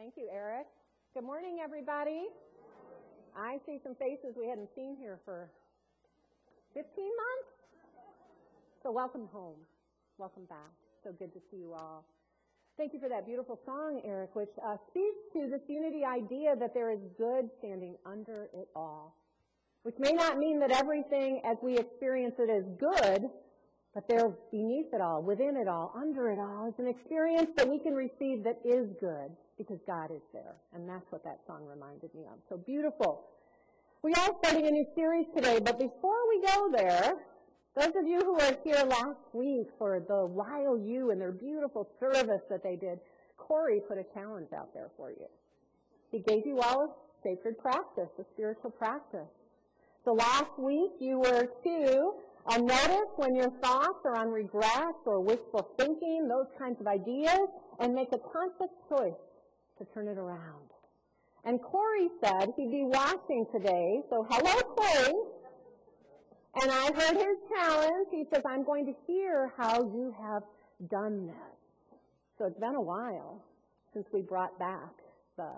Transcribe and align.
Thank 0.00 0.14
you, 0.16 0.28
Eric. 0.32 0.64
Good 1.12 1.24
morning, 1.24 1.58
everybody. 1.62 2.24
I 3.36 3.58
see 3.66 3.78
some 3.84 3.94
faces 3.96 4.34
we 4.34 4.48
hadn't 4.48 4.70
seen 4.74 4.96
here 4.98 5.18
for 5.26 5.50
15 6.72 6.86
months. 7.04 7.50
So 8.82 8.92
welcome 8.92 9.28
home. 9.30 9.58
Welcome 10.16 10.46
back. 10.46 10.72
So 11.04 11.12
good 11.12 11.34
to 11.34 11.40
see 11.50 11.58
you 11.58 11.74
all. 11.74 12.06
Thank 12.78 12.94
you 12.94 12.98
for 12.98 13.10
that 13.10 13.26
beautiful 13.26 13.60
song, 13.66 14.00
Eric, 14.02 14.34
which 14.34 14.48
uh, 14.66 14.76
speaks 14.88 15.20
to 15.34 15.50
this 15.50 15.60
unity 15.68 16.02
idea 16.02 16.56
that 16.58 16.72
there 16.72 16.90
is 16.90 17.00
good 17.18 17.50
standing 17.58 17.94
under 18.06 18.48
it 18.54 18.68
all. 18.74 19.14
Which 19.82 19.96
may 19.98 20.12
not 20.12 20.38
mean 20.38 20.60
that 20.60 20.70
everything 20.70 21.42
as 21.44 21.58
we 21.62 21.76
experience 21.76 22.36
it 22.38 22.48
is 22.48 22.64
good, 22.80 23.28
but 23.92 24.08
there 24.08 24.30
beneath 24.50 24.94
it 24.94 25.02
all, 25.02 25.22
within 25.22 25.58
it 25.58 25.68
all, 25.68 25.92
under 25.94 26.30
it 26.30 26.38
all 26.38 26.68
is 26.68 26.74
an 26.78 26.88
experience 26.88 27.50
that 27.58 27.68
we 27.68 27.78
can 27.78 27.92
receive 27.92 28.44
that 28.44 28.60
is 28.64 28.88
good 28.98 29.36
because 29.60 29.78
God 29.86 30.10
is 30.10 30.22
there. 30.32 30.56
And 30.74 30.88
that's 30.88 31.04
what 31.10 31.22
that 31.24 31.40
song 31.46 31.66
reminded 31.66 32.14
me 32.14 32.22
of. 32.32 32.38
So 32.48 32.56
beautiful. 32.56 33.26
We 34.02 34.14
are 34.14 34.30
starting 34.42 34.66
a 34.66 34.70
new 34.70 34.86
series 34.94 35.26
today, 35.36 35.60
but 35.62 35.78
before 35.78 36.16
we 36.30 36.40
go 36.40 36.72
there, 36.72 37.12
those 37.76 37.94
of 37.94 38.06
you 38.06 38.20
who 38.20 38.32
were 38.32 38.56
here 38.64 38.82
last 38.88 39.20
week 39.34 39.66
for 39.76 40.00
the 40.00 40.26
YOU 40.32 41.10
and 41.10 41.20
their 41.20 41.32
beautiful 41.32 41.86
service 42.00 42.40
that 42.48 42.62
they 42.62 42.76
did, 42.76 43.00
Corey 43.36 43.80
put 43.86 43.98
a 43.98 44.04
challenge 44.14 44.48
out 44.56 44.72
there 44.72 44.88
for 44.96 45.10
you. 45.10 45.26
He 46.10 46.20
gave 46.20 46.46
you 46.46 46.60
all 46.60 46.84
a 46.84 46.88
sacred 47.22 47.58
practice, 47.58 48.08
a 48.18 48.24
spiritual 48.32 48.70
practice. 48.70 49.28
So 50.06 50.14
last 50.14 50.58
week 50.58 50.92
you 51.00 51.18
were 51.18 51.48
to 51.64 52.12
notice 52.58 53.10
when 53.16 53.36
your 53.36 53.50
thoughts 53.62 54.00
are 54.06 54.16
on 54.16 54.28
regret 54.28 54.96
or 55.04 55.20
wishful 55.20 55.68
thinking, 55.78 56.28
those 56.28 56.46
kinds 56.58 56.80
of 56.80 56.86
ideas, 56.86 57.46
and 57.78 57.94
make 57.94 58.08
a 58.12 58.18
conscious 58.18 58.74
choice 58.88 59.12
to 59.80 59.86
turn 59.92 60.08
it 60.08 60.18
around. 60.18 60.68
And 61.44 61.60
Corey 61.62 62.08
said 62.22 62.50
he'd 62.56 62.70
be 62.70 62.84
watching 62.84 63.46
today. 63.52 64.02
So 64.10 64.26
hello, 64.28 64.60
Corey. 64.76 65.14
And 66.62 66.70
I 66.70 66.92
heard 66.92 67.16
his 67.16 67.36
challenge. 67.48 68.08
He 68.10 68.24
says, 68.32 68.42
I'm 68.46 68.64
going 68.64 68.84
to 68.86 68.92
hear 69.06 69.52
how 69.56 69.78
you 69.78 70.14
have 70.20 70.42
done 70.90 71.26
this. 71.26 71.98
So 72.36 72.46
it's 72.46 72.60
been 72.60 72.74
a 72.74 72.80
while 72.80 73.42
since 73.94 74.06
we 74.12 74.20
brought 74.20 74.58
back 74.58 74.92
the 75.36 75.48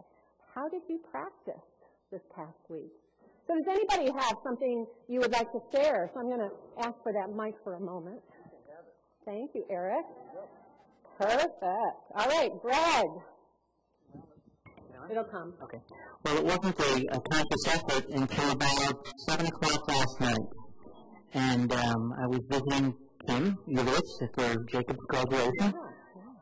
how 0.55 0.69
did 0.69 0.83
you 0.89 1.01
practice 1.11 1.65
this 2.11 2.21
past 2.37 2.59
week? 2.69 2.93
So 3.47 3.55
does 3.55 3.65
anybody 3.69 4.13
have 4.13 4.37
something 4.45 4.87
you 5.09 5.21
would 5.21 5.33
like 5.33 5.51
to 5.53 5.61
share? 5.75 6.11
So 6.13 6.21
I'm 6.21 6.27
going 6.27 6.49
to 6.49 6.51
ask 6.87 6.95
for 7.03 7.13
that 7.13 7.35
mic 7.35 7.55
for 7.65 7.75
a 7.75 7.81
moment. 7.81 8.21
Thank 9.25 9.53
you, 9.55 9.65
Eric. 9.71 10.05
Perfect. 11.19 11.63
All 11.63 12.29
right, 12.29 12.51
Greg. 12.61 13.07
It'll 15.11 15.25
come. 15.25 15.55
Okay. 15.63 15.79
Well, 16.25 16.37
it 16.39 16.45
wasn't 16.45 16.79
a, 16.79 17.17
a 17.17 17.21
conscious 17.21 17.67
effort 17.69 18.09
until 18.11 18.51
about 18.53 19.09
7 19.29 19.47
o'clock 19.47 19.89
last 19.89 20.21
night. 20.21 20.47
And 21.35 21.73
um, 21.73 22.15
I 22.19 22.27
was 22.27 22.41
visiting 22.49 22.95
Kim 23.27 23.59
Ulitz 23.69 24.35
for 24.35 24.65
Jacob's 24.65 25.05
graduation 25.09 25.75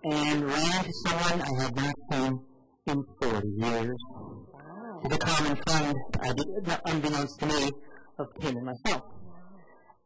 and 0.05 0.45
ran 0.47 0.85
into 0.85 0.93
someone 1.07 1.43
I 1.43 1.63
had 1.63 1.77
not 1.77 1.95
seen 2.13 2.41
in 2.87 3.05
40 3.23 3.49
years. 3.49 3.97
Wow. 4.09 5.01
The 5.09 5.19
common 5.19 5.57
friend, 5.67 5.97
I 6.21 6.33
did, 6.33 6.47
unbeknownst 6.87 7.41
to 7.41 7.47
me, 7.47 7.71
of 8.19 8.27
Kim 8.41 8.57
and 8.57 8.67
myself. 8.67 9.03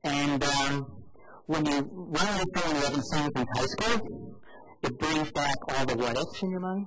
And 0.04 0.44
um, 0.44 1.02
when 1.46 1.66
you 1.66 1.88
run 1.92 2.40
into 2.40 2.60
someone 2.60 2.76
you 2.76 2.82
haven't 2.82 3.04
seen 3.04 3.30
since 3.34 3.48
high 3.56 3.66
school, 3.66 4.40
it 4.82 4.98
brings 4.98 5.32
back 5.32 5.56
all 5.68 5.86
the 5.86 5.96
what 5.96 6.16
ifs 6.16 6.42
in 6.42 6.50
your 6.50 6.60
mind 6.60 6.86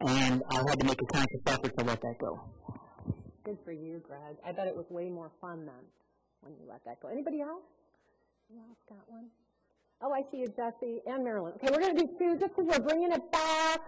and 0.00 0.42
I 0.50 0.56
had 0.68 0.80
to 0.80 0.86
make 0.86 1.00
a 1.00 1.06
conscious 1.06 1.40
effort 1.46 1.76
to 1.78 1.84
let 1.84 2.00
that 2.00 2.18
go. 2.20 2.40
Good 3.44 3.58
for 3.64 3.72
you, 3.72 4.02
Greg. 4.06 4.36
I 4.44 4.52
bet 4.52 4.66
it 4.66 4.76
was 4.76 4.86
way 4.90 5.08
more 5.08 5.30
fun 5.40 5.66
then 5.66 5.84
when 6.40 6.52
you 6.54 6.68
let 6.68 6.84
that 6.84 7.00
go. 7.00 7.08
Anybody 7.08 7.40
else? 7.40 7.62
Who 8.50 8.58
else 8.58 8.78
got 8.88 9.08
one? 9.08 9.26
Oh, 10.02 10.12
I 10.12 10.22
see 10.30 10.38
you, 10.38 10.48
Jesse 10.48 11.00
and 11.06 11.24
Marilyn. 11.24 11.54
Okay, 11.54 11.68
we're 11.70 11.80
going 11.80 11.96
to 11.96 12.02
do 12.02 12.08
two 12.18 12.36
just 12.38 12.54
because 12.54 12.66
we're 12.66 12.86
bringing 12.86 13.12
it 13.12 13.32
back. 13.32 13.80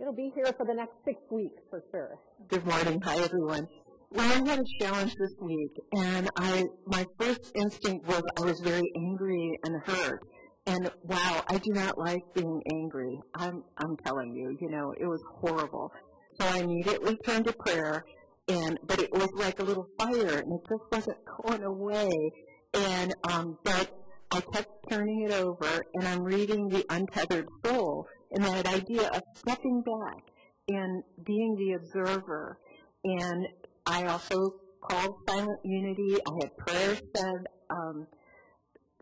It'll 0.00 0.14
be 0.14 0.32
here 0.34 0.52
for 0.56 0.64
the 0.66 0.74
next 0.74 0.94
six 1.04 1.20
weeks 1.30 1.62
for 1.70 1.82
sure. 1.90 2.18
Good 2.48 2.64
morning. 2.64 3.00
Hi, 3.04 3.18
everyone. 3.18 3.68
Well, 4.10 4.30
I 4.30 4.48
had 4.48 4.60
a 4.60 4.64
challenge 4.80 5.14
this 5.16 5.34
week, 5.40 5.72
and 5.92 6.30
I 6.36 6.66
my 6.86 7.04
first 7.18 7.52
instinct 7.54 8.06
was 8.06 8.22
I 8.38 8.42
was 8.42 8.60
very 8.60 8.90
angry 8.96 9.58
and 9.64 9.82
hurt. 9.82 10.20
And 10.66 10.90
wow, 11.02 11.44
I 11.46 11.58
do 11.58 11.72
not 11.72 11.98
like 11.98 12.22
being 12.34 12.62
angry. 12.72 13.20
I'm 13.34 13.64
I'm 13.76 13.96
telling 13.98 14.34
you, 14.34 14.56
you 14.60 14.70
know, 14.70 14.94
it 14.98 15.06
was 15.06 15.22
horrible. 15.40 15.92
So 16.40 16.46
I 16.46 16.58
immediately 16.58 17.16
turned 17.16 17.46
to 17.46 17.52
prayer 17.52 18.04
and 18.48 18.78
but 18.86 19.00
it 19.00 19.12
was 19.12 19.30
like 19.34 19.58
a 19.60 19.62
little 19.62 19.88
fire 19.98 20.38
and 20.38 20.52
it 20.52 20.60
just 20.68 20.84
wasn't 20.90 21.18
going 21.42 21.62
away. 21.64 22.10
And 22.72 23.14
um 23.30 23.58
but 23.62 23.90
I 24.30 24.40
kept 24.40 24.90
turning 24.90 25.26
it 25.28 25.32
over 25.32 25.84
and 25.94 26.08
I'm 26.08 26.22
reading 26.22 26.68
The 26.68 26.84
Untethered 26.88 27.48
Soul 27.64 28.06
and 28.32 28.44
that 28.44 28.66
idea 28.66 29.08
of 29.08 29.22
stepping 29.36 29.82
back 29.82 30.22
and 30.68 31.02
being 31.24 31.56
the 31.56 31.74
observer. 31.74 32.58
And 33.04 33.46
I 33.86 34.06
also 34.06 34.54
called 34.82 35.16
Silent 35.28 35.60
Unity. 35.62 36.16
I 36.26 36.32
had 36.40 36.56
prayers 36.56 37.02
said 37.14 37.46
um, 37.70 38.06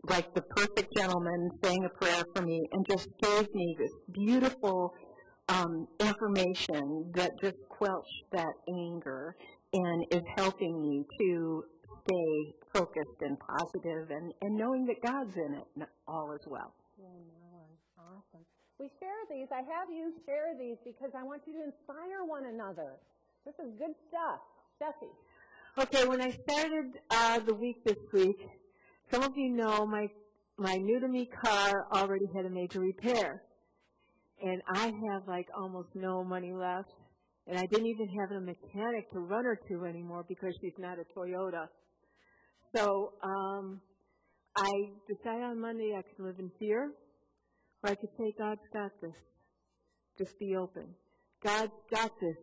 like 0.05 0.33
the 0.33 0.41
perfect 0.41 0.93
gentleman 0.95 1.49
saying 1.63 1.85
a 1.85 1.89
prayer 1.89 2.23
for 2.35 2.41
me 2.41 2.67
and 2.71 2.85
just 2.85 3.09
gave 3.21 3.53
me 3.53 3.75
this 3.79 3.91
beautiful 4.11 4.93
um, 5.49 5.87
information 5.99 7.11
that 7.15 7.39
just 7.41 7.57
quelched 7.69 8.23
that 8.31 8.53
anger 8.67 9.35
and 9.73 10.05
is 10.11 10.23
helping 10.37 10.81
me 10.81 11.05
to 11.19 11.63
stay 12.05 12.53
focused 12.73 13.21
and 13.21 13.37
positive 13.39 14.11
and, 14.11 14.33
and 14.41 14.55
knowing 14.55 14.85
that 14.85 15.01
God's 15.01 15.35
in 15.37 15.55
it 15.55 15.87
all 16.07 16.33
as 16.33 16.45
well. 16.47 16.73
Awesome. 17.97 18.45
We 18.79 18.89
share 18.99 19.09
these. 19.29 19.47
I 19.51 19.57
have 19.57 19.89
you 19.89 20.13
share 20.25 20.53
these 20.59 20.77
because 20.83 21.11
I 21.17 21.23
want 21.23 21.41
you 21.47 21.53
to 21.53 21.63
inspire 21.63 22.25
one 22.25 22.45
another. 22.45 22.93
This 23.45 23.55
is 23.55 23.71
good 23.79 23.95
stuff. 24.09 24.39
Jesse. 24.79 25.11
Okay, 25.77 26.07
when 26.07 26.21
I 26.21 26.31
started 26.31 26.99
uh, 27.09 27.39
the 27.39 27.53
week 27.53 27.83
this 27.85 27.97
week, 28.11 28.47
some 29.13 29.23
of 29.23 29.37
you 29.37 29.49
know 29.49 29.85
my 29.85 30.07
my 30.57 30.75
new 30.75 30.99
to 30.99 31.07
me 31.07 31.29
car 31.43 31.85
already 31.93 32.25
had 32.35 32.45
a 32.45 32.49
major 32.49 32.79
repair. 32.79 33.43
And 34.41 34.61
I 34.67 34.85
have 34.85 35.27
like 35.27 35.47
almost 35.55 35.89
no 35.93 36.23
money 36.23 36.51
left. 36.51 36.89
And 37.47 37.57
I 37.57 37.65
didn't 37.65 37.87
even 37.87 38.07
have 38.19 38.31
a 38.31 38.39
mechanic 38.39 39.11
to 39.11 39.19
run 39.19 39.45
her 39.45 39.59
to 39.69 39.85
anymore 39.85 40.25
because 40.27 40.53
she's 40.61 40.73
not 40.77 40.97
a 40.97 41.03
Toyota. 41.17 41.67
So 42.75 43.13
um, 43.23 43.81
I 44.55 44.71
decided 45.07 45.43
on 45.43 45.59
Monday 45.59 45.93
I 45.97 46.01
could 46.01 46.25
live 46.25 46.39
in 46.39 46.49
fear 46.59 46.91
or 47.83 47.89
I 47.89 47.95
could 47.95 48.09
say, 48.17 48.33
God's 48.37 48.61
got 48.71 48.91
this. 49.01 49.15
Just 50.17 50.39
be 50.39 50.55
open. 50.55 50.87
God's 51.43 51.73
got 51.91 52.11
this. 52.21 52.37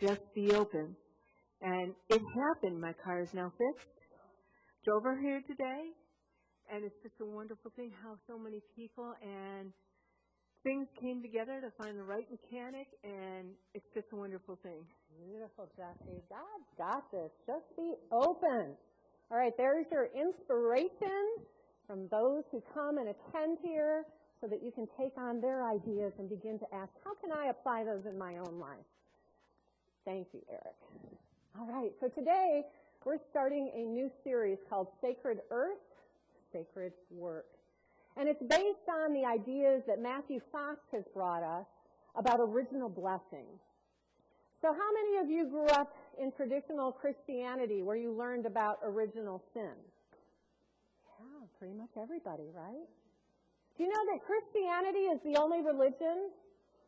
Just 0.00 0.22
be 0.34 0.52
open. 0.52 0.96
And 1.62 1.94
it 2.08 2.20
happened. 2.20 2.80
My 2.80 2.92
car 3.04 3.20
is 3.20 3.32
now 3.32 3.52
fixed 3.56 3.95
drove 4.86 5.02
her 5.02 5.18
here 5.18 5.42
today, 5.50 5.90
and 6.70 6.84
it's 6.84 6.94
just 7.02 7.18
a 7.20 7.24
wonderful 7.26 7.72
thing 7.74 7.90
how 8.04 8.14
so 8.30 8.38
many 8.38 8.62
people 8.76 9.14
and 9.20 9.72
things 10.62 10.86
came 11.00 11.20
together 11.20 11.60
to 11.60 11.74
find 11.82 11.98
the 11.98 12.04
right 12.04 12.30
mechanic, 12.30 12.86
and 13.02 13.50
it's 13.74 13.90
just 13.92 14.06
a 14.12 14.16
wonderful 14.16 14.56
thing. 14.62 14.86
Beautiful, 15.18 15.66
Jesse. 15.74 16.22
God's 16.30 16.70
got 16.78 17.10
this. 17.10 17.34
Just 17.48 17.66
be 17.76 17.94
open. 18.12 18.78
All 19.28 19.36
right, 19.36 19.50
there's 19.58 19.86
your 19.90 20.06
inspiration 20.14 21.42
from 21.88 22.06
those 22.06 22.44
who 22.52 22.62
come 22.72 22.98
and 22.98 23.08
attend 23.10 23.58
here 23.64 24.06
so 24.40 24.46
that 24.46 24.62
you 24.62 24.70
can 24.70 24.86
take 24.94 25.18
on 25.18 25.40
their 25.40 25.66
ideas 25.66 26.12
and 26.20 26.30
begin 26.30 26.60
to 26.60 26.66
ask, 26.72 26.92
how 27.02 27.14
can 27.18 27.32
I 27.32 27.50
apply 27.50 27.82
those 27.82 28.06
in 28.06 28.16
my 28.16 28.38
own 28.38 28.60
life? 28.60 28.86
Thank 30.04 30.28
you, 30.32 30.42
Eric. 30.48 30.78
All 31.58 31.66
right, 31.66 31.90
so 32.00 32.06
today 32.06 32.62
we're 33.06 33.18
starting 33.30 33.70
a 33.72 33.86
new 33.86 34.10
series 34.24 34.58
called 34.68 34.88
Sacred 35.00 35.38
Earth, 35.52 35.78
Sacred 36.52 36.92
Work. 37.08 37.46
And 38.16 38.28
it's 38.28 38.42
based 38.42 38.88
on 38.90 39.14
the 39.14 39.24
ideas 39.24 39.82
that 39.86 40.02
Matthew 40.02 40.40
Fox 40.50 40.80
has 40.90 41.04
brought 41.14 41.44
us 41.44 41.66
about 42.16 42.40
original 42.40 42.88
blessing. 42.88 43.46
So 44.60 44.72
how 44.72 44.90
many 44.92 45.18
of 45.18 45.30
you 45.30 45.48
grew 45.48 45.68
up 45.68 45.94
in 46.20 46.32
traditional 46.32 46.90
Christianity 46.90 47.80
where 47.82 47.94
you 47.94 48.10
learned 48.10 48.44
about 48.44 48.80
original 48.82 49.40
sin? 49.54 49.70
Yeah, 51.20 51.46
pretty 51.60 51.74
much 51.74 51.90
everybody, 51.96 52.50
right? 52.52 52.88
Do 53.78 53.84
you 53.84 53.88
know 53.88 54.04
that 54.12 54.26
Christianity 54.26 55.06
is 55.14 55.20
the 55.22 55.40
only 55.40 55.62
religion 55.62 56.30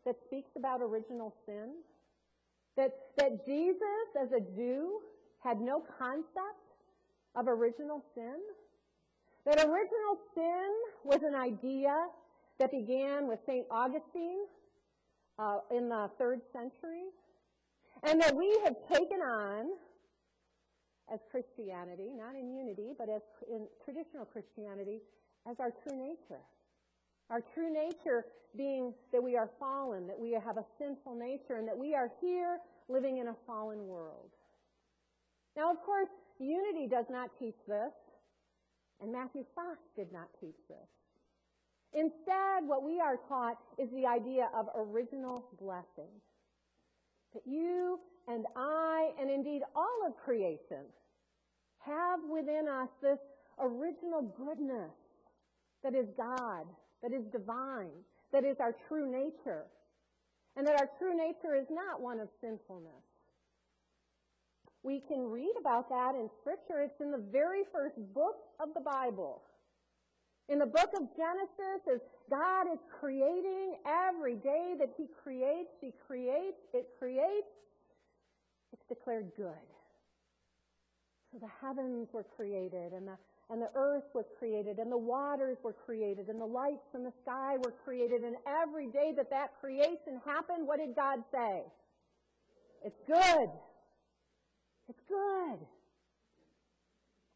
that 0.05 0.17
speaks 0.27 0.51
about 0.57 0.81
original 0.83 1.33
sin? 1.47 1.75
That, 2.77 2.91
that 3.19 3.47
Jesus, 3.47 4.09
as 4.21 4.33
a 4.33 4.41
Jew, 4.57 5.01
had 5.43 5.61
no 5.61 5.83
concept 5.99 6.65
of 7.35 7.49
original 7.49 8.05
sin? 8.15 8.37
That 9.45 9.59
original 9.59 10.19
sin 10.35 10.69
was 11.05 11.21
an 11.23 11.35
idea 11.35 11.95
that 12.59 12.71
began 12.71 13.29
with 13.29 13.39
St. 13.47 13.65
Augustine 13.71 14.45
uh, 15.39 15.59
in 15.71 15.89
the 15.89 16.11
third 16.19 16.41
century, 16.53 17.07
and 18.03 18.21
that 18.21 18.35
we 18.35 18.61
have 18.65 18.75
taken 18.93 19.21
on 19.21 19.67
as 21.13 21.21
Christianity, 21.31 22.11
not 22.17 22.35
in 22.35 22.53
unity, 22.53 22.93
but 22.99 23.09
as 23.09 23.23
in 23.51 23.67
traditional 23.85 24.25
Christianity, 24.25 25.01
as 25.49 25.57
our 25.61 25.73
true 25.83 25.97
nature. 25.97 26.43
Our 27.31 27.43
true 27.55 27.73
nature 27.73 28.27
being 28.57 28.93
that 29.13 29.23
we 29.23 29.37
are 29.37 29.51
fallen, 29.59 30.07
that 30.07 30.19
we 30.19 30.33
have 30.33 30.57
a 30.57 30.65
sinful 30.79 31.15
nature, 31.15 31.57
and 31.57 31.69
that 31.69 31.77
we 31.77 31.95
are 31.95 32.11
here 32.21 32.59
living 32.89 33.19
in 33.19 33.29
a 33.29 33.35
fallen 33.47 33.87
world. 33.87 34.31
Now, 35.59 35.73
of 35.73 35.83
course, 35.83 36.09
unity 36.39 36.87
does 36.87 37.07
not 37.11 37.31
teach 37.41 37.57
this, 37.67 37.91
and 39.03 39.11
Matthew 39.11 39.43
Fox 39.57 39.79
did 39.97 40.13
not 40.13 40.29
teach 40.41 40.55
this. 40.69 40.89
Instead, 41.95 42.63
what 42.63 42.85
we 42.85 43.01
are 43.01 43.19
taught 43.29 43.59
is 43.77 43.91
the 43.91 44.07
idea 44.07 44.49
of 44.55 44.67
original 44.77 45.51
blessing. 45.61 46.15
That 47.35 47.43
you 47.45 47.99
and 48.29 48.47
I, 48.55 49.11
and 49.21 49.29
indeed 49.29 49.63
all 49.75 50.07
of 50.07 50.15
creation, 50.25 50.87
have 51.81 52.21
within 52.31 52.69
us 52.69 52.89
this 53.03 53.19
original 53.59 54.23
goodness 54.39 54.95
that 55.83 55.97
is 55.97 56.07
God, 56.17 56.67
that 57.03 57.13
is 57.13 57.25
divine, 57.33 57.99
that 58.33 58.45
is 58.45 58.59
our 58.61 58.77
true 58.87 59.11
nature, 59.11 59.65
and 60.57 60.65
that 60.69 60.79
our 60.79 60.89
true 61.01 61.17
nature 61.17 61.57
is 61.57 61.67
not 61.69 62.01
one 62.01 62.21
of 62.21 62.29
sinfulness. 62.41 63.08
We 64.89 65.03
can 65.07 65.31
read 65.31 65.53
about 65.61 65.91
that 65.91 66.15
in 66.15 66.31
Scripture. 66.41 66.81
It's 66.81 66.99
in 66.99 67.11
the 67.11 67.23
very 67.31 67.61
first 67.71 67.97
book 68.15 68.37
of 68.59 68.73
the 68.73 68.81
Bible. 68.81 69.43
In 70.49 70.59
the 70.59 70.65
book 70.65 70.89
of 70.97 71.15
Genesis, 71.15 71.85
as 71.93 72.01
God 72.31 72.73
is 72.73 72.79
creating 72.99 73.77
every 73.85 74.37
day 74.37 74.77
that 74.79 74.89
He 74.97 75.05
creates, 75.23 75.69
He 75.83 75.93
creates, 76.07 76.57
it 76.73 76.89
creates, 76.99 77.53
it's 78.73 78.87
declared 78.89 79.31
good. 79.37 79.69
So 81.33 81.39
the 81.39 81.53
heavens 81.61 82.09
were 82.15 82.25
created, 82.25 82.95
and 82.95 83.09
the, 83.09 83.19
and 83.51 83.61
the 83.61 83.69
earth 83.75 84.09
was 84.15 84.25
created, 84.39 84.79
and 84.79 84.91
the 84.91 84.97
waters 84.97 85.59
were 85.63 85.75
created, 85.75 86.31
and 86.31 86.41
the 86.41 86.47
lights 86.47 86.95
in 86.95 87.05
the 87.05 87.13
sky 87.21 87.57
were 87.63 87.75
created, 87.85 88.23
and 88.23 88.37
every 88.47 88.87
day 88.87 89.13
that 89.19 89.29
that 89.29 89.51
creation 89.61 90.19
happened, 90.25 90.67
what 90.67 90.79
did 90.79 90.97
God 90.97 91.19
say? 91.31 91.61
It's 92.83 93.01
good. 93.07 93.51
It's 94.89 95.01
good. 95.09 95.59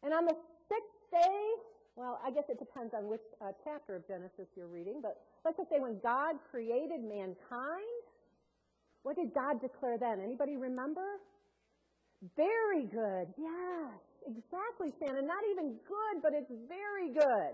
And 0.03 0.13
on 0.13 0.25
the 0.25 0.35
sixth 0.67 1.11
day, 1.11 1.41
well, 1.95 2.19
I 2.25 2.31
guess 2.31 2.45
it 2.49 2.57
depends 2.57 2.93
on 2.93 3.07
which 3.07 3.21
uh, 3.41 3.51
chapter 3.63 3.95
of 3.95 4.07
Genesis 4.07 4.47
you're 4.57 4.67
reading, 4.67 4.99
but 5.01 5.21
let's 5.45 5.57
just 5.57 5.69
say 5.69 5.79
when 5.79 5.99
God 6.01 6.35
created 6.49 7.01
mankind, 7.01 8.03
what 9.03 9.15
did 9.15 9.33
God 9.33 9.61
declare 9.61 9.97
then? 9.97 10.19
Anybody 10.19 10.57
remember? 10.57 11.19
Very 12.35 12.85
good. 12.85 13.27
Yes, 13.37 13.99
exactly, 14.25 14.91
Santa. 14.97 15.21
Not 15.21 15.43
even 15.51 15.75
good, 15.87 16.21
but 16.23 16.33
it's 16.33 16.51
very 16.67 17.13
good. 17.13 17.53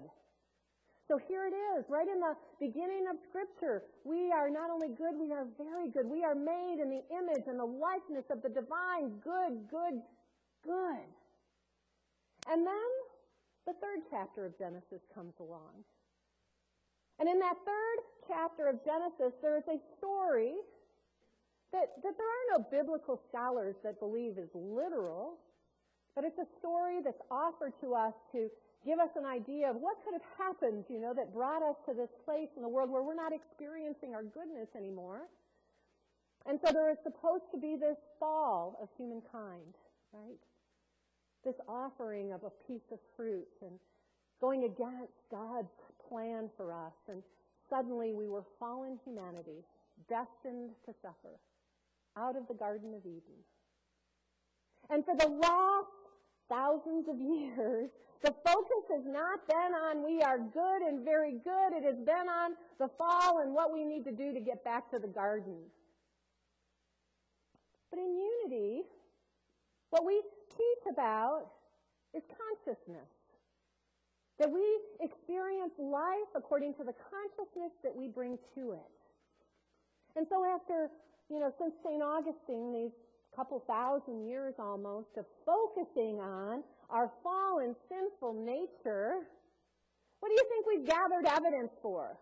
So 1.09 1.17
here 1.17 1.49
it 1.49 1.57
is, 1.73 1.89
right 1.89 2.07
in 2.07 2.21
the 2.21 2.37
beginning 2.61 3.09
of 3.09 3.17
Scripture. 3.27 3.81
We 4.05 4.31
are 4.31 4.47
not 4.47 4.69
only 4.69 4.93
good, 4.93 5.17
we 5.17 5.33
are 5.33 5.49
very 5.57 5.89
good. 5.89 6.05
We 6.05 6.23
are 6.23 6.35
made 6.35 6.77
in 6.77 6.93
the 6.93 7.01
image 7.09 7.49
and 7.49 7.57
the 7.57 7.65
likeness 7.65 8.29
of 8.29 8.45
the 8.45 8.49
divine. 8.53 9.17
Good, 9.25 9.65
good, 9.73 10.05
good. 10.61 11.09
And 12.45 12.61
then 12.61 12.89
the 13.65 13.73
third 13.81 14.05
chapter 14.13 14.45
of 14.45 14.57
Genesis 14.61 15.01
comes 15.15 15.33
along. 15.39 15.81
And 17.17 17.27
in 17.27 17.39
that 17.39 17.57
third 17.65 17.97
chapter 18.29 18.69
of 18.69 18.77
Genesis, 18.85 19.33
there 19.41 19.57
is 19.57 19.65
a 19.65 19.81
story 19.97 20.53
that, 21.73 21.89
that 22.05 22.13
there 22.21 22.29
are 22.29 22.45
no 22.53 22.65
biblical 22.69 23.19
scholars 23.29 23.73
that 23.83 23.99
believe 23.99 24.37
is 24.37 24.49
literal, 24.53 25.41
but 26.13 26.23
it's 26.23 26.37
a 26.37 26.47
story 26.59 27.01
that's 27.03 27.21
offered 27.31 27.73
to 27.81 27.95
us 27.95 28.13
to 28.31 28.49
give 28.85 28.99
us 28.99 29.09
an 29.15 29.25
idea 29.25 29.69
of 29.69 29.75
what 29.75 29.97
could 30.03 30.13
have 30.13 30.29
happened, 30.37 30.85
you 30.89 30.99
know, 30.99 31.13
that 31.13 31.33
brought 31.33 31.61
us 31.61 31.75
to 31.87 31.93
this 31.93 32.09
place 32.25 32.49
in 32.55 32.61
the 32.61 32.69
world 32.69 32.89
where 32.89 33.03
we're 33.03 33.15
not 33.15 33.33
experiencing 33.33 34.13
our 34.15 34.23
goodness 34.23 34.69
anymore. 34.75 35.27
And 36.45 36.59
so 36.65 36.71
there 36.71 36.89
is 36.89 36.97
supposed 37.03 37.43
to 37.51 37.59
be 37.59 37.75
this 37.75 37.97
fall 38.19 38.79
of 38.81 38.89
humankind, 38.97 39.75
right? 40.13 40.39
this 41.43 41.55
offering 41.67 42.31
of 42.31 42.43
a 42.43 42.51
piece 42.67 42.87
of 42.91 42.99
fruit 43.15 43.47
and 43.61 43.71
going 44.41 44.63
against 44.63 45.13
God's 45.31 45.71
plan 46.07 46.49
for 46.57 46.73
us. 46.73 46.93
And 47.07 47.23
suddenly 47.69 48.13
we 48.13 48.27
were 48.27 48.43
fallen 48.59 48.99
humanity, 49.05 49.63
destined 50.07 50.71
to 50.85 50.93
suffer 51.01 51.39
out 52.17 52.35
of 52.35 52.47
the 52.47 52.53
Garden 52.53 52.93
of 52.93 53.05
Eden. 53.05 53.39
And 54.89 55.05
for 55.05 55.15
the 55.15 55.27
last 55.27 55.87
thousands 56.49 57.07
of 57.07 57.19
years, 57.19 57.89
the 58.23 58.33
focus 58.45 58.83
has 58.91 59.05
not 59.05 59.47
been 59.47 59.73
on 59.73 60.03
we 60.03 60.21
are 60.21 60.39
good 60.39 60.81
and 60.81 61.05
very 61.05 61.33
good. 61.43 61.73
It 61.73 61.83
has 61.83 61.97
been 61.97 62.27
on 62.27 62.55
the 62.79 62.89
fall 62.97 63.39
and 63.39 63.53
what 63.53 63.73
we 63.73 63.85
need 63.85 64.03
to 64.05 64.11
do 64.11 64.33
to 64.33 64.39
get 64.39 64.63
back 64.63 64.91
to 64.91 64.99
the 64.99 65.07
garden. 65.07 65.55
But 67.89 67.99
in 67.99 68.17
unity, 68.45 68.81
what 69.89 70.05
we 70.05 70.21
teach 70.49 70.91
about 70.91 71.47
is 72.13 72.23
consciousness. 72.27 73.09
That 74.37 74.49
we 74.49 74.63
experience 75.01 75.73
life 75.77 76.31
according 76.35 76.73
to 76.75 76.83
the 76.83 76.93
consciousness 76.93 77.71
that 77.83 77.93
we 77.93 78.07
bring 78.07 78.37
to 78.55 78.71
it. 78.71 78.99
And 80.15 80.25
so 80.29 80.45
after, 80.45 80.89
you 81.29 81.39
know, 81.39 81.51
since 81.59 81.73
St. 81.83 82.01
Augustine, 82.01 82.71
these 82.71 82.95
couple 83.35 83.63
thousand 83.67 84.27
years 84.27 84.53
almost 84.59 85.09
of 85.17 85.25
focusing 85.45 86.19
on 86.19 86.63
our 86.89 87.11
fallen 87.23 87.75
sinful 87.87 88.33
nature, 88.45 89.27
what 90.19 90.29
do 90.29 90.35
you 90.35 90.45
think 90.49 90.65
we've 90.65 90.87
gathered 90.87 91.25
evidence 91.25 91.71
for? 91.81 92.17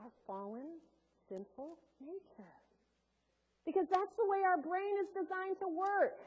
Our 0.00 0.10
fallen 0.26 0.80
sinful 1.28 1.78
nature. 2.00 2.52
Because 3.64 3.86
that's 3.90 4.12
the 4.18 4.28
way 4.28 4.44
our 4.44 4.60
brain 4.60 4.94
is 5.00 5.08
designed 5.14 5.56
to 5.60 5.68
work. 5.68 6.20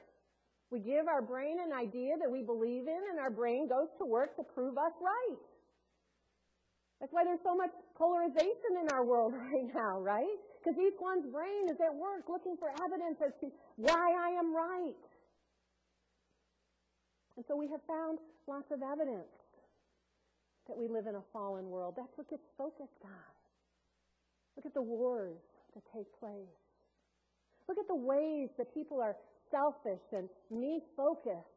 We 0.71 0.79
give 0.79 1.07
our 1.07 1.21
brain 1.21 1.57
an 1.63 1.71
idea 1.71 2.15
that 2.19 2.29
we 2.29 2.41
believe 2.41 2.87
in, 2.87 3.01
and 3.11 3.19
our 3.19 3.29
brain 3.29 3.69
goes 3.69 3.87
to 3.99 4.05
work 4.05 4.35
to 4.37 4.43
prove 4.43 4.77
us 4.77 4.91
right. 4.99 5.37
That's 6.99 7.13
why 7.13 7.23
there's 7.23 7.43
so 7.43 7.55
much 7.55 7.69
polarization 7.95 8.81
in 8.81 8.89
our 8.91 9.05
world 9.05 9.33
right 9.53 9.67
now, 9.73 9.99
right? 9.99 10.41
Because 10.67 10.83
each 10.83 10.99
one's 10.99 11.25
brain 11.31 11.69
is 11.69 11.79
at 11.79 11.95
work 11.95 12.27
looking 12.27 12.57
for 12.59 12.67
evidence 12.83 13.15
as 13.25 13.31
to 13.39 13.47
why 13.77 14.11
I 14.19 14.35
am 14.37 14.53
right. 14.53 14.99
And 17.37 17.45
so 17.47 17.55
we 17.55 17.69
have 17.71 17.79
found 17.87 18.19
lots 18.47 18.69
of 18.71 18.81
evidence 18.83 19.31
that 20.67 20.75
we 20.77 20.89
live 20.89 21.07
in 21.07 21.15
a 21.15 21.23
fallen 21.31 21.69
world. 21.69 21.93
That's 21.95 22.11
what 22.17 22.29
gets 22.29 22.43
focused 22.57 22.99
on. 23.05 23.31
Look 24.57 24.65
at 24.65 24.73
the 24.73 24.81
wars 24.81 25.39
that 25.73 25.83
take 25.95 26.11
place. 26.19 26.59
Look 27.69 27.77
at 27.77 27.87
the 27.87 27.95
ways 27.95 28.49
that 28.57 28.73
people 28.73 28.99
are 28.99 29.15
selfish 29.49 30.03
and 30.11 30.27
me 30.51 30.81
focused. 30.97 31.47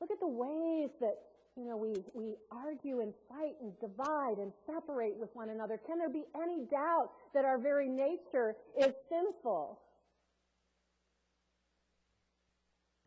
Look 0.00 0.10
at 0.10 0.18
the 0.18 0.26
ways 0.26 0.90
that 1.00 1.14
you 1.56 1.64
know 1.66 1.76
we, 1.76 1.94
we 2.14 2.36
argue 2.50 3.00
and 3.00 3.12
fight 3.28 3.54
and 3.60 3.72
divide 3.80 4.38
and 4.38 4.52
separate 4.66 5.16
with 5.16 5.30
one 5.34 5.50
another. 5.50 5.78
Can 5.86 5.98
there 5.98 6.08
be 6.08 6.24
any 6.34 6.64
doubt 6.70 7.10
that 7.34 7.44
our 7.44 7.58
very 7.58 7.88
nature 7.88 8.56
is 8.78 8.92
sinful? 9.08 9.78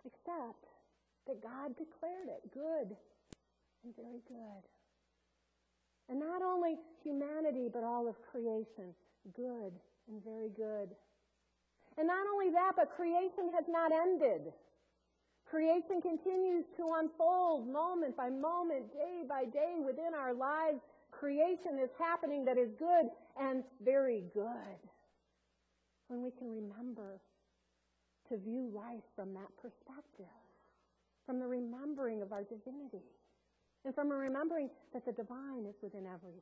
Except 0.05 0.65
that 1.27 1.41
God 1.41 1.75
declared 1.77 2.29
it 2.29 2.53
good 2.53 2.95
and 3.83 3.95
very 3.95 4.21
good. 4.27 4.63
And 6.09 6.19
not 6.19 6.43
only 6.43 6.75
humanity, 7.03 7.67
but 7.71 7.83
all 7.83 8.07
of 8.07 8.15
creation, 8.31 8.93
good 9.35 9.73
and 10.07 10.23
very 10.23 10.49
good. 10.49 10.89
And 11.97 12.07
not 12.07 12.27
only 12.31 12.51
that, 12.51 12.73
but 12.75 12.95
creation 12.95 13.49
has 13.55 13.65
not 13.67 13.91
ended. 13.91 14.53
Creation 15.49 16.01
continues 16.01 16.65
to 16.75 16.93
unfold 16.99 17.67
moment 17.67 18.17
by 18.17 18.29
moment, 18.29 18.91
day 18.91 19.21
by 19.27 19.45
day 19.45 19.75
within 19.83 20.13
our 20.17 20.33
lives. 20.33 20.79
Creation 21.11 21.79
is 21.81 21.89
happening 21.99 22.43
that 22.45 22.57
is 22.57 22.69
good 22.79 23.05
and 23.39 23.63
very 23.83 24.23
good. 24.33 24.79
When 26.07 26.23
we 26.23 26.31
can 26.31 26.49
remember 26.49 27.21
to 28.29 28.37
view 28.37 28.71
life 28.73 29.03
from 29.15 29.33
that 29.33 29.49
perspective, 29.61 30.25
from 31.25 31.39
the 31.39 31.47
remembering 31.47 32.21
of 32.21 32.31
our 32.31 32.43
divinity, 32.43 33.05
and 33.85 33.93
from 33.93 34.11
a 34.11 34.15
remembering 34.15 34.69
that 34.93 35.05
the 35.05 35.11
divine 35.11 35.65
is 35.67 35.75
within 35.81 36.05
everything. 36.07 36.41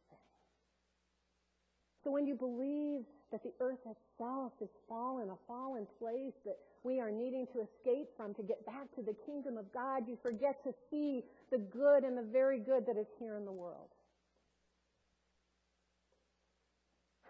So 2.03 2.12
when 2.12 2.25
you 2.25 2.36
believe 2.36 3.03
that 3.33 3.43
the 3.43 3.51
earth 3.59 3.81
itself 3.83 4.53
is 4.61 4.69
fallen, 4.87 5.27
a 5.27 5.39
fallen 5.47 5.85
place 5.99 6.37
that 6.45 6.55
we 6.83 7.01
are 7.01 7.11
needing 7.11 7.47
to 7.51 7.65
escape 7.65 8.07
from 8.15 8.33
to 8.35 8.43
get 8.43 8.63
back 8.65 8.87
to 8.95 9.01
the 9.01 9.15
kingdom 9.25 9.57
of 9.57 9.65
God, 9.73 10.07
you 10.07 10.17
forget 10.21 10.63
to 10.63 10.71
see 10.89 11.23
the 11.51 11.57
good 11.57 12.05
and 12.05 12.15
the 12.15 12.29
very 12.31 12.59
good 12.59 12.85
that 12.85 12.95
is 12.95 13.07
here 13.19 13.35
in 13.35 13.43
the 13.43 13.51
world. 13.51 13.89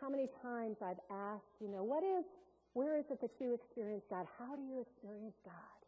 how 0.03 0.10
many 0.10 0.27
times 0.43 0.75
I've 0.83 1.00
asked, 1.07 1.55
you 1.63 1.72
know, 1.72 1.81
what 1.81 2.03
is, 2.03 2.27
where 2.75 3.00
is 3.00 3.07
it 3.07 3.22
that 3.22 3.31
you 3.39 3.55
experience 3.55 4.03
God? 4.10 4.27
How 4.36 4.53
do 4.53 4.62
you 4.62 4.83
experience 4.83 5.39
God? 5.48 5.79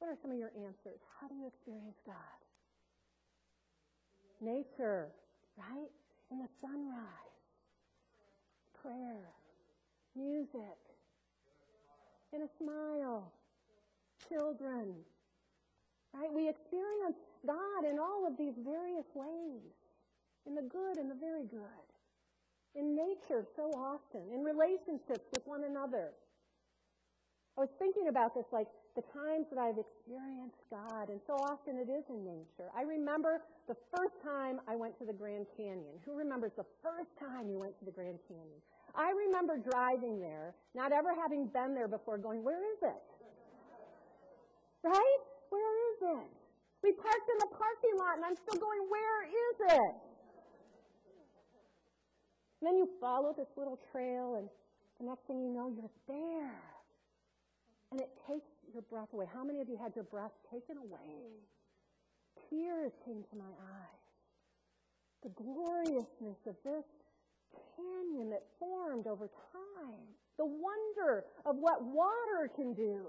What 0.00 0.08
are 0.08 0.16
some 0.22 0.32
of 0.32 0.38
your 0.38 0.56
answers? 0.56 0.96
How 1.20 1.28
do 1.28 1.36
you 1.36 1.52
experience 1.52 2.00
God? 2.08 2.38
Nature, 4.40 5.12
right? 5.60 5.92
In 6.32 6.38
the 6.40 6.48
sunrise, 6.64 7.27
prayer, 8.88 9.28
music, 10.16 10.80
and 12.32 12.42
a 12.42 12.48
smile, 12.56 13.32
children, 14.28 14.96
right? 16.14 16.32
We 16.32 16.48
experience 16.48 17.20
God 17.46 17.84
in 17.84 17.98
all 17.98 18.24
of 18.26 18.38
these 18.38 18.56
various 18.64 19.04
ways, 19.12 19.76
in 20.46 20.54
the 20.54 20.64
good 20.64 20.96
and 20.96 21.10
the 21.10 21.20
very 21.20 21.44
good, 21.44 21.84
in 22.74 22.96
nature 22.96 23.44
so 23.56 23.68
often, 23.76 24.24
in 24.32 24.40
relationships 24.40 25.28
with 25.36 25.44
one 25.44 25.64
another. 25.64 26.16
I 27.58 27.60
was 27.60 27.70
thinking 27.78 28.08
about 28.08 28.34
this, 28.34 28.46
like 28.52 28.68
the 28.96 29.02
times 29.12 29.46
that 29.52 29.58
I've 29.58 29.76
experienced 29.76 30.62
God, 30.70 31.10
and 31.10 31.20
so 31.26 31.34
often 31.34 31.76
it 31.76 31.90
is 31.90 32.04
in 32.08 32.24
nature. 32.24 32.70
I 32.74 32.82
remember 32.82 33.42
the 33.68 33.76
first 33.94 34.14
time 34.24 34.60
I 34.66 34.76
went 34.76 34.98
to 34.98 35.04
the 35.04 35.12
Grand 35.12 35.46
Canyon. 35.56 36.00
Who 36.06 36.16
remembers 36.16 36.52
the 36.56 36.66
first 36.82 37.10
time 37.18 37.50
you 37.50 37.58
went 37.58 37.78
to 37.80 37.84
the 37.84 37.90
Grand 37.90 38.18
Canyon? 38.26 38.62
I 38.98 39.14
remember 39.14 39.56
driving 39.56 40.18
there, 40.18 40.54
not 40.74 40.90
ever 40.90 41.14
having 41.14 41.46
been 41.46 41.72
there 41.72 41.86
before, 41.86 42.18
going, 42.18 42.42
Where 42.42 42.58
is 42.58 42.82
it? 42.82 43.02
Right? 44.82 45.20
Where 45.50 45.74
is 45.94 46.18
it? 46.18 46.30
We 46.82 46.92
parked 46.92 47.28
in 47.30 47.38
the 47.38 47.54
parking 47.54 47.96
lot, 47.96 48.16
and 48.16 48.24
I'm 48.24 48.34
still 48.34 48.60
going, 48.60 48.82
Where 48.90 49.22
is 49.22 49.56
it? 49.78 49.94
And 52.60 52.66
then 52.66 52.76
you 52.76 52.90
follow 53.00 53.32
this 53.38 53.46
little 53.56 53.78
trail, 53.92 54.34
and 54.34 54.48
the 54.98 55.06
next 55.06 55.26
thing 55.28 55.40
you 55.40 55.54
know, 55.54 55.70
you're 55.70 55.94
there. 56.08 56.58
And 57.92 58.00
it 58.00 58.10
takes 58.26 58.50
your 58.74 58.82
breath 58.82 59.12
away. 59.14 59.26
How 59.32 59.44
many 59.44 59.60
of 59.60 59.68
you 59.68 59.78
had 59.80 59.94
your 59.94 60.04
breath 60.04 60.34
taken 60.50 60.76
away? 60.76 61.38
Tears 62.50 62.92
came 63.06 63.22
to 63.30 63.36
my 63.36 63.46
eyes. 63.46 64.02
The 65.22 65.30
gloriousness 65.30 66.38
of 66.46 66.56
this 66.64 66.84
canyon 67.76 68.30
that 68.30 68.44
formed 68.58 69.06
over 69.06 69.28
time. 69.52 70.08
The 70.38 70.46
wonder 70.46 71.24
of 71.44 71.56
what 71.56 71.82
water 71.82 72.50
can 72.54 72.74
do. 72.74 73.06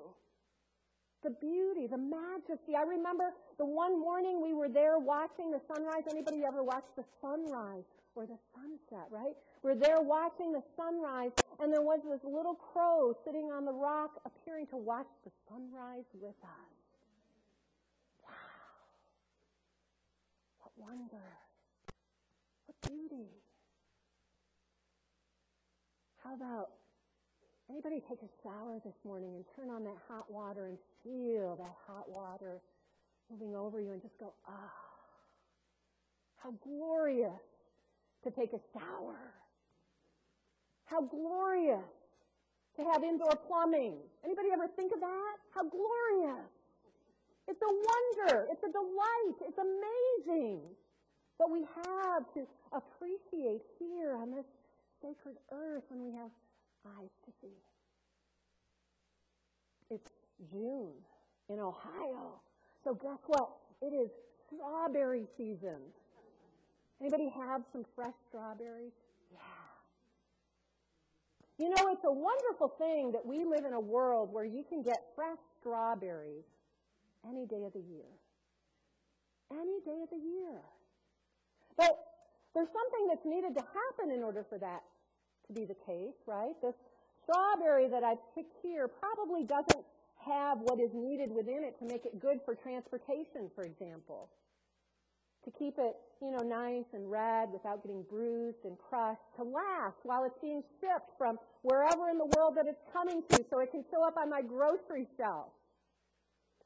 The 1.22 1.32
beauty, 1.42 1.86
the 1.86 1.98
majesty. 1.98 2.76
I 2.78 2.84
remember 2.84 3.34
the 3.58 3.66
one 3.66 4.00
morning 4.00 4.42
we 4.42 4.54
were 4.54 4.70
there 4.70 4.98
watching 4.98 5.52
the 5.52 5.60
sunrise. 5.68 6.04
Anybody 6.10 6.44
ever 6.48 6.64
watch 6.64 6.86
the 6.96 7.04
sunrise 7.22 7.84
or 8.16 8.26
the 8.26 8.38
sunset, 8.56 9.08
right? 9.12 9.36
We're 9.62 9.76
there 9.76 10.02
watching 10.02 10.54
the 10.54 10.64
sunrise, 10.78 11.32
and 11.60 11.72
there 11.72 11.82
was 11.82 12.00
this 12.10 12.24
little 12.24 12.56
crow 12.56 13.14
sitting 13.26 13.52
on 13.52 13.66
the 13.66 13.74
rock 13.74 14.22
appearing 14.26 14.68
to 14.68 14.78
watch 14.78 15.08
the 15.26 15.32
sunrise 15.50 16.06
with 16.14 16.36
us. 16.42 16.76
Wow. 18.24 18.32
What 20.60 20.72
wonder. 20.78 21.28
What 22.66 22.78
beauty. 22.90 23.28
How 26.30 26.36
about 26.36 26.70
anybody 27.72 28.04
take 28.08 28.22
a 28.22 28.30
shower 28.44 28.78
this 28.86 28.94
morning 29.04 29.34
and 29.34 29.44
turn 29.56 29.74
on 29.74 29.84
that 29.84 29.98
hot 30.08 30.30
water 30.30 30.68
and 30.68 30.78
feel 31.04 31.56
that 31.58 31.74
hot 31.88 32.06
water 32.08 32.62
moving 33.32 33.56
over 33.56 33.82
you 33.82 33.94
and 33.94 34.02
just 34.02 34.14
go, 34.20 34.34
ah, 34.48 34.70
how 36.38 36.52
glorious 36.62 37.42
to 38.24 38.30
take 38.30 38.54
a 38.54 38.62
shower. 38.78 39.18
How 40.86 41.02
glorious 41.02 41.90
to 42.78 42.84
have 42.94 43.04
indoor 43.04 43.34
plumbing. 43.48 43.96
Anybody 44.24 44.50
ever 44.54 44.68
think 44.76 44.94
of 44.94 45.00
that? 45.00 45.36
How 45.56 45.64
glorious. 45.64 46.46
It's 47.48 47.62
a 47.64 47.74
wonder. 47.74 48.46
It's 48.52 48.62
a 48.62 48.72
delight. 48.72 49.38
It's 49.48 49.58
amazing. 49.58 50.60
But 51.40 51.50
we 51.50 51.66
have 51.88 52.32
to 52.36 52.46
appreciate 52.72 53.62
here 53.80 54.16
on 54.16 54.30
this 54.30 54.46
sacred 55.02 55.38
earth 55.52 55.84
when 55.90 56.02
we 56.02 56.12
have 56.16 56.32
eyes 56.86 57.10
to 57.26 57.32
see. 57.42 57.56
It's 59.90 60.12
June 60.52 60.94
in 61.50 61.60
Ohio. 61.60 62.40
So 62.84 62.94
guess 62.94 63.20
what? 63.28 63.50
It 63.82 63.94
is 63.94 64.10
strawberry 64.46 65.26
season. 65.38 65.80
Anybody 67.02 67.30
have 67.30 67.64
some 67.72 67.86
fresh 67.96 68.14
strawberries? 68.28 68.92
Yeah. 69.32 69.40
You 71.58 71.70
know, 71.70 71.92
it's 71.92 72.04
a 72.06 72.12
wonderful 72.12 72.70
thing 72.78 73.12
that 73.14 73.26
we 73.26 73.46
live 73.46 73.66
in 73.66 73.74
a 73.74 73.80
world 73.80 74.32
where 74.32 74.46
you 74.46 74.64
can 74.68 74.82
get 74.82 74.98
fresh 75.16 75.38
strawberries 75.60 76.44
any 77.28 77.46
day 77.46 77.64
of 77.66 77.74
the 77.74 77.80
year. 77.80 78.06
Any 79.52 79.80
day 79.86 80.04
of 80.04 80.10
the 80.10 80.18
year. 80.24 80.62
But 81.78 81.98
there's 82.54 82.70
something 82.70 83.08
that's 83.08 83.26
needed 83.26 83.54
to 83.56 83.64
happen 83.64 84.12
in 84.12 84.24
order 84.24 84.46
for 84.48 84.58
that 84.58 84.84
to 85.48 85.54
be 85.54 85.66
the 85.66 85.78
case, 85.86 86.18
right? 86.26 86.54
This 86.62 86.76
strawberry 87.24 87.88
that 87.90 88.04
I've 88.04 88.22
picked 88.36 88.54
here 88.62 88.88
probably 88.88 89.44
doesn't 89.44 89.86
have 90.26 90.60
what 90.60 90.80
is 90.80 90.92
needed 90.94 91.32
within 91.32 91.64
it 91.64 91.78
to 91.80 91.86
make 91.86 92.06
it 92.06 92.20
good 92.20 92.40
for 92.46 92.56
transportation, 92.56 93.50
for 93.56 93.64
example. 93.64 94.30
To 95.46 95.52
keep 95.52 95.76
it, 95.78 95.96
you 96.22 96.32
know, 96.32 96.44
nice 96.44 96.86
and 96.94 97.10
red 97.10 97.50
without 97.52 97.82
getting 97.82 98.04
bruised 98.04 98.66
and 98.66 98.78
crushed, 98.78 99.22
to 99.38 99.44
last 99.44 99.96
while 100.04 100.26
it's 100.26 100.38
being 100.42 100.62
shipped 100.82 101.12
from 101.18 101.40
wherever 101.62 102.10
in 102.10 102.18
the 102.18 102.30
world 102.36 102.56
that 102.58 102.68
it's 102.68 102.82
coming 102.92 103.24
to 103.30 103.46
so 103.50 103.60
it 103.60 103.72
can 103.72 103.86
show 103.90 104.04
up 104.04 104.18
on 104.18 104.30
my 104.30 104.42
grocery 104.42 105.08
shelf. 105.18 105.48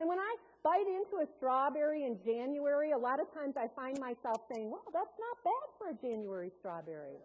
And 0.03 0.09
when 0.09 0.19
I 0.19 0.35
bite 0.67 0.83
into 0.83 1.23
a 1.23 1.27
strawberry 1.37 2.03
in 2.03 2.19
January, 2.25 2.91
a 2.91 2.97
lot 2.97 3.21
of 3.21 3.33
times 3.33 3.55
I 3.55 3.71
find 3.73 3.97
myself 4.01 4.43
saying, 4.51 4.69
well, 4.69 4.83
that's 4.91 5.15
not 5.15 5.35
bad 5.47 5.67
for 5.79 5.87
a 5.91 5.95
January 5.95 6.51
strawberry. 6.59 7.15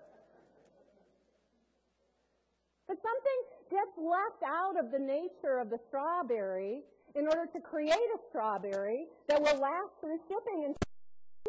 But 2.87 2.99
something 3.02 3.38
gets 3.68 3.90
left 3.99 4.47
out 4.47 4.78
of 4.78 4.92
the 4.92 4.99
nature 5.00 5.58
of 5.58 5.70
the 5.70 5.80
strawberry 5.88 6.82
in 7.16 7.26
order 7.26 7.50
to 7.52 7.58
create 7.58 7.90
a 8.14 8.18
strawberry 8.30 9.06
that 9.26 9.42
will 9.42 9.58
last 9.58 9.99
through 10.00 10.20
shipping. 10.28 10.66
And 10.70 10.76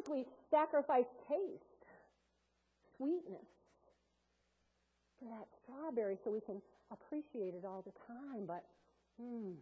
we 0.09 0.25
sacrifice 0.49 1.05
taste, 1.29 1.85
sweetness 2.97 3.45
for 5.19 5.25
that 5.25 5.45
strawberry 5.61 6.17
so 6.23 6.31
we 6.31 6.41
can 6.41 6.59
appreciate 6.89 7.53
it 7.53 7.65
all 7.65 7.85
the 7.85 7.93
time. 8.07 8.47
But, 8.47 8.65
hmm. 9.21 9.53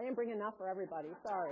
I 0.00 0.02
didn't 0.02 0.16
bring 0.16 0.30
enough 0.30 0.54
for 0.56 0.66
everybody. 0.66 1.08
Sorry. 1.22 1.50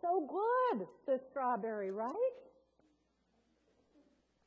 so 0.00 0.22
good, 0.30 0.86
the 1.04 1.18
strawberry, 1.28 1.90
right? 1.90 2.14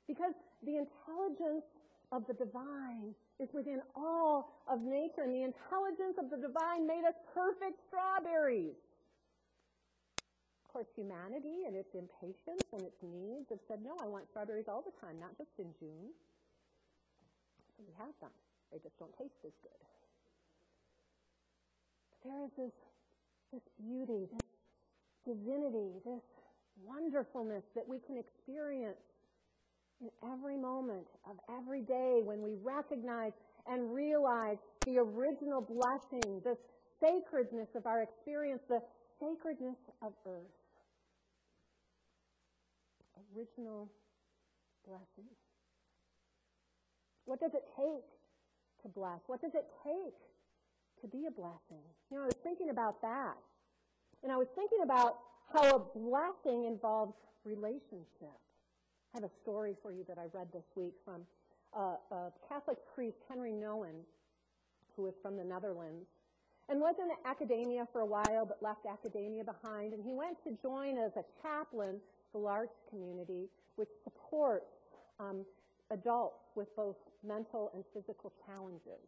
Because 0.07 0.31
the 0.63 0.77
intelligence 0.77 1.65
of 2.13 2.25
the 2.27 2.33
divine 2.33 3.13
is 3.41 3.49
within 3.51 3.81
all 3.93 4.63
of 4.71 4.79
nature, 4.79 5.23
and 5.23 5.35
the 5.35 5.43
intelligence 5.43 6.15
of 6.17 6.29
the 6.29 6.37
divine 6.37 6.87
made 6.87 7.03
us 7.05 7.15
perfect 7.33 7.81
strawberries. 7.89 8.79
Of 10.63 10.71
course, 10.71 10.87
humanity 10.95 11.67
and 11.67 11.75
its 11.75 11.93
impatience 11.93 12.63
and 12.71 12.83
its 12.83 13.03
needs 13.03 13.49
have 13.49 13.59
said, 13.67 13.79
no, 13.83 13.97
I 14.01 14.07
want 14.07 14.29
strawberries 14.29 14.69
all 14.69 14.81
the 14.81 14.95
time, 15.05 15.19
not 15.19 15.37
just 15.37 15.51
in 15.59 15.67
June. 15.77 16.15
We 17.79 17.93
have 17.97 18.13
them. 18.21 18.31
They 18.71 18.77
just 18.79 18.97
don't 18.99 19.15
taste 19.17 19.39
as 19.45 19.55
good. 19.63 19.81
There 22.23 22.43
is 22.43 22.51
this, 22.57 22.75
this 23.53 23.65
beauty, 23.79 24.27
this 24.27 24.49
divinity, 25.25 25.97
this 26.05 26.21
wonderfulness 26.83 27.63
that 27.75 27.87
we 27.87 27.99
can 28.05 28.17
experience 28.17 28.99
in 30.01 30.09
every 30.23 30.57
moment 30.57 31.07
of 31.29 31.35
every 31.49 31.81
day 31.81 32.21
when 32.23 32.41
we 32.41 32.55
recognize 32.61 33.31
and 33.67 33.93
realize 33.93 34.57
the 34.85 34.97
original 34.97 35.61
blessing, 35.61 36.41
the 36.43 36.55
sacredness 36.99 37.67
of 37.75 37.85
our 37.85 38.03
experience, 38.03 38.61
the 38.69 38.81
sacredness 39.19 39.77
of 40.01 40.13
earth. 40.25 40.55
Original 43.35 43.89
blessing. 44.87 45.29
What 47.29 47.39
does 47.39 47.53
it 47.53 47.61
take 47.77 48.09
to 48.81 48.87
bless? 48.89 49.21
What 49.27 49.39
does 49.39 49.53
it 49.53 49.69
take 49.85 50.17
to 51.01 51.07
be 51.07 51.27
a 51.27 51.31
blessing? 51.31 51.85
You 52.09 52.17
know, 52.17 52.23
I 52.23 52.25
was 52.25 52.41
thinking 52.41 52.71
about 52.71 53.03
that 53.03 53.37
and 54.23 54.31
I 54.31 54.35
was 54.35 54.47
thinking 54.55 54.79
about 54.81 55.19
how 55.53 55.75
a 55.75 55.79
blessing 55.79 56.65
involves 56.65 57.13
relationship. 57.45 58.33
I 59.13 59.21
have 59.21 59.23
a 59.23 59.33
story 59.43 59.75
for 59.79 59.91
you 59.91 60.03
that 60.07 60.17
I 60.17 60.25
read 60.33 60.47
this 60.51 60.65
week 60.75 60.93
from 61.05 61.21
a, 61.77 62.01
a 62.09 62.31
Catholic 62.49 62.77
priest, 62.95 63.17
Henry 63.29 63.51
Nouwen, 63.51 64.01
who 64.95 65.03
was 65.03 65.13
from 65.21 65.37
the 65.37 65.43
Netherlands. 65.43 66.07
and 66.67 66.79
was 66.79 66.95
in 66.99 67.09
academia 67.29 67.87
for 67.91 68.01
a 68.01 68.05
while, 68.05 68.45
but 68.45 68.57
left 68.61 68.85
academia 68.85 69.43
behind. 69.43 69.93
And 69.93 70.03
he 70.03 70.13
went 70.13 70.37
to 70.45 70.57
join 70.63 70.97
as 70.97 71.11
a 71.15 71.23
chaplain 71.43 71.97
the 72.33 72.39
L'Arche 72.39 72.69
community, 72.89 73.49
which 73.75 73.89
supports 74.03 74.65
um, 75.19 75.45
adults 75.91 76.45
with 76.55 76.73
both 76.75 76.95
mental 77.25 77.71
and 77.73 77.83
physical 77.93 78.31
challenges. 78.45 79.03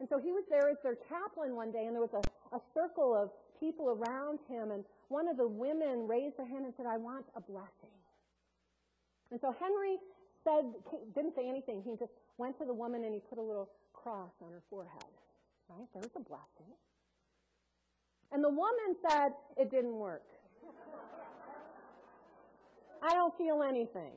And 0.00 0.08
so 0.08 0.18
he 0.18 0.32
was 0.32 0.44
there 0.50 0.68
as 0.68 0.76
their 0.82 0.96
chaplain 1.08 1.54
one 1.54 1.70
day, 1.70 1.86
and 1.86 1.94
there 1.94 2.02
was 2.02 2.14
a, 2.14 2.56
a 2.56 2.60
circle 2.74 3.14
of 3.14 3.30
people 3.60 3.90
around 3.90 4.40
him, 4.48 4.72
and 4.72 4.84
one 5.08 5.28
of 5.28 5.36
the 5.36 5.46
women 5.46 6.08
raised 6.08 6.36
her 6.38 6.46
hand 6.46 6.64
and 6.64 6.74
said, 6.76 6.86
I 6.86 6.96
want 6.96 7.26
a 7.36 7.40
blessing. 7.40 7.94
And 9.30 9.40
so 9.40 9.54
Henry 9.58 9.96
said, 10.44 10.72
didn't 11.14 11.34
say 11.34 11.48
anything. 11.48 11.82
He 11.84 11.96
just 11.96 12.12
went 12.36 12.58
to 12.58 12.64
the 12.64 12.74
woman 12.74 13.04
and 13.04 13.14
he 13.14 13.20
put 13.20 13.38
a 13.38 13.42
little 13.42 13.70
cross 13.92 14.32
on 14.44 14.52
her 14.52 14.62
forehead. 14.68 15.04
Right? 15.68 15.86
There's 15.94 16.10
a 16.16 16.20
blessing. 16.20 16.72
And 18.32 18.42
the 18.42 18.50
woman 18.50 18.96
said, 19.08 19.32
it 19.56 19.70
didn't 19.70 19.94
work. 19.94 20.24
I 23.02 23.14
don't 23.14 23.36
feel 23.36 23.62
anything. 23.62 24.12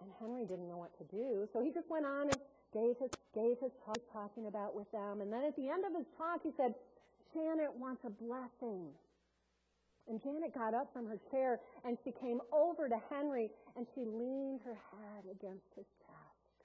And 0.00 0.10
Henry 0.18 0.44
didn't 0.46 0.68
know 0.68 0.78
what 0.78 0.96
to 0.98 1.04
do, 1.14 1.48
so 1.52 1.62
he 1.62 1.70
just 1.70 1.88
went 1.90 2.06
on 2.06 2.32
and 2.32 2.40
gave 2.72 2.96
his, 2.98 3.10
gave 3.34 3.60
his 3.60 3.72
talk, 3.84 4.00
talking 4.12 4.46
about 4.46 4.74
with 4.74 4.90
them. 4.92 5.20
And 5.20 5.32
then 5.32 5.44
at 5.44 5.56
the 5.56 5.68
end 5.68 5.84
of 5.84 5.92
his 5.92 6.06
talk, 6.16 6.40
he 6.42 6.50
said, 6.56 6.74
Janet 7.34 7.72
wants 7.76 8.02
a 8.04 8.10
blessing. 8.10 8.88
And 10.08 10.22
Janet 10.22 10.54
got 10.54 10.74
up 10.74 10.90
from 10.92 11.06
her 11.06 11.18
chair 11.30 11.60
and 11.84 11.96
she 12.02 12.10
came 12.10 12.40
over 12.52 12.88
to 12.88 12.98
Henry 13.10 13.50
and 13.76 13.86
she 13.94 14.00
leaned 14.00 14.60
her 14.64 14.74
head 14.74 15.24
against 15.30 15.68
his 15.76 15.86
chest. 16.02 16.56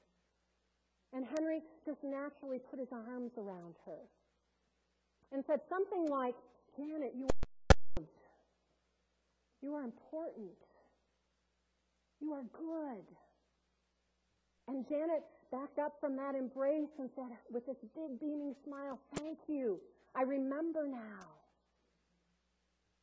And 1.14 1.26
Henry 1.38 1.62
just 1.86 2.04
naturally 2.04 2.58
put 2.58 2.80
his 2.80 2.88
arms 2.92 3.32
around 3.38 3.76
her 3.86 4.02
and 5.32 5.44
said 5.46 5.60
something 5.70 6.08
like, 6.10 6.36
Janet, 6.76 7.14
you 7.16 7.26
are. 7.26 8.04
You 9.62 9.74
are 9.74 9.84
important. 9.84 10.54
You 12.20 12.34
are 12.34 12.44
good. 12.54 13.06
And 14.68 14.88
Janet 14.90 15.24
backed 15.52 15.80
up 15.80 15.94
from 16.00 16.16
that 16.18 16.36
embrace 16.36 16.90
and 17.00 17.10
said, 17.16 17.38
with 17.52 17.66
this 17.66 17.78
big 17.96 18.20
beaming 18.20 18.56
smile, 18.66 19.00
Thank 19.16 19.38
you. 19.48 19.80
I 20.16 20.24
remember 20.24 20.88
now. 20.88 21.28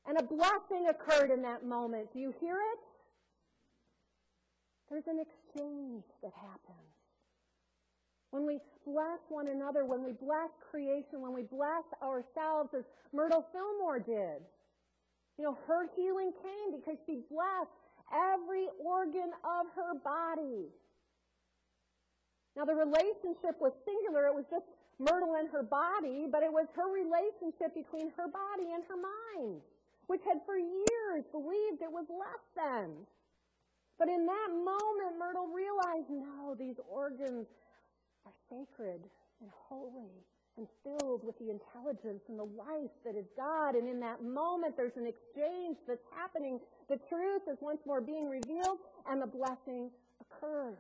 And 0.07 0.19
a 0.19 0.23
blessing 0.23 0.89
occurred 0.89 1.31
in 1.31 1.43
that 1.43 1.65
moment. 1.65 2.13
Do 2.13 2.19
you 2.19 2.35
hear 2.41 2.57
it? 2.57 2.79
There's 4.91 5.07
an 5.07 5.21
exchange 5.21 6.05
that 6.23 6.33
happens. 6.35 6.93
When 8.31 8.47
we 8.47 8.59
bless 8.85 9.21
one 9.29 9.49
another, 9.49 9.85
when 9.85 10.03
we 10.03 10.13
bless 10.13 10.51
creation, 10.71 11.21
when 11.21 11.33
we 11.33 11.43
bless 11.43 11.85
ourselves, 12.03 12.71
as 12.77 12.85
Myrtle 13.13 13.47
Fillmore 13.53 14.01
did. 14.01 14.43
You 15.39 15.45
know, 15.45 15.59
her 15.67 15.87
healing 15.97 16.33
came 16.43 16.81
because 16.81 16.99
she 17.07 17.21
blessed 17.31 17.71
every 18.13 18.67
organ 18.85 19.31
of 19.45 19.67
her 19.77 19.95
body. 20.03 20.69
Now, 22.57 22.65
the 22.65 22.75
relationship 22.75 23.57
was 23.61 23.73
singular. 23.85 24.27
It 24.29 24.35
was 24.35 24.45
just 24.51 24.67
Myrtle 24.99 25.35
and 25.41 25.49
her 25.49 25.63
body, 25.63 26.29
but 26.31 26.43
it 26.43 26.53
was 26.53 26.67
her 26.77 26.93
relationship 26.93 27.75
between 27.75 28.13
her 28.17 28.29
body 28.29 28.71
and 28.77 28.85
her 28.85 28.97
mind, 28.97 29.61
which 30.07 30.21
had 30.29 30.45
for 30.45 30.57
years 30.57 31.25
believed 31.33 31.81
it 31.81 31.91
was 31.91 32.07
less 32.13 32.45
than. 32.55 32.93
But 33.99 34.09
in 34.09 34.27
that 34.27 34.51
moment, 34.53 35.19
Myrtle 35.19 35.49
realized 35.49 36.11
no, 36.11 36.55
these 36.59 36.77
organs 36.91 37.47
are 38.27 38.37
sacred 38.51 39.01
and 39.41 39.51
holy 39.69 40.13
and 40.59 40.67
filled 40.85 41.25
with 41.25 41.39
the 41.39 41.51
intelligence 41.51 42.21
and 42.29 42.39
the 42.39 42.45
life 42.45 42.93
that 43.05 43.17
is 43.17 43.25
God. 43.37 43.75
And 43.75 43.89
in 43.89 44.01
that 44.01 44.23
moment, 44.23 44.77
there's 44.77 44.97
an 44.97 45.07
exchange 45.07 45.79
that's 45.89 46.05
happening. 46.15 46.61
The 46.89 47.01
truth 47.09 47.43
is 47.51 47.57
once 47.61 47.81
more 47.87 48.01
being 48.01 48.29
revealed, 48.29 48.79
and 49.09 49.23
the 49.23 49.27
blessing 49.27 49.91
occurs. 50.21 50.77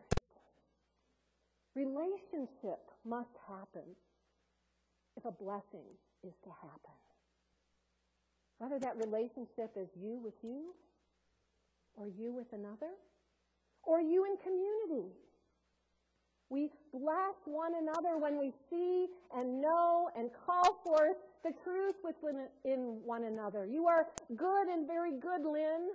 Relationship 1.74 2.80
must 3.04 3.32
happen 3.48 3.96
if 5.16 5.24
a 5.24 5.32
blessing 5.32 5.88
is 6.22 6.34
to 6.44 6.50
happen. 6.60 6.96
Whether 8.58 8.78
that 8.80 8.96
relationship 8.96 9.72
is 9.76 9.88
you 10.00 10.20
with 10.22 10.34
you, 10.42 10.74
or 11.96 12.06
you 12.06 12.32
with 12.32 12.46
another, 12.52 12.92
or 13.82 14.00
you 14.00 14.24
in 14.24 14.36
community. 14.38 15.12
We 16.48 16.70
bless 16.92 17.36
one 17.46 17.72
another 17.80 18.18
when 18.18 18.38
we 18.38 18.52
see 18.70 19.06
and 19.34 19.60
know 19.60 20.10
and 20.16 20.30
call 20.46 20.80
forth 20.84 21.16
the 21.44 21.52
truth 21.64 21.96
within 22.04 22.46
one 23.04 23.24
another. 23.24 23.66
You 23.66 23.86
are 23.88 24.06
good 24.36 24.68
and 24.68 24.86
very 24.86 25.12
good, 25.12 25.42
Lynn. 25.44 25.88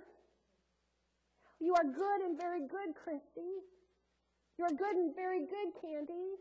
You 1.60 1.74
are 1.74 1.84
good 1.84 2.20
and 2.26 2.36
very 2.36 2.60
good, 2.60 2.94
Christy. 3.02 3.62
You 4.58 4.64
are 4.64 4.74
good 4.74 4.96
and 4.96 5.14
very 5.14 5.46
good, 5.46 5.70
Candy. 5.80 6.34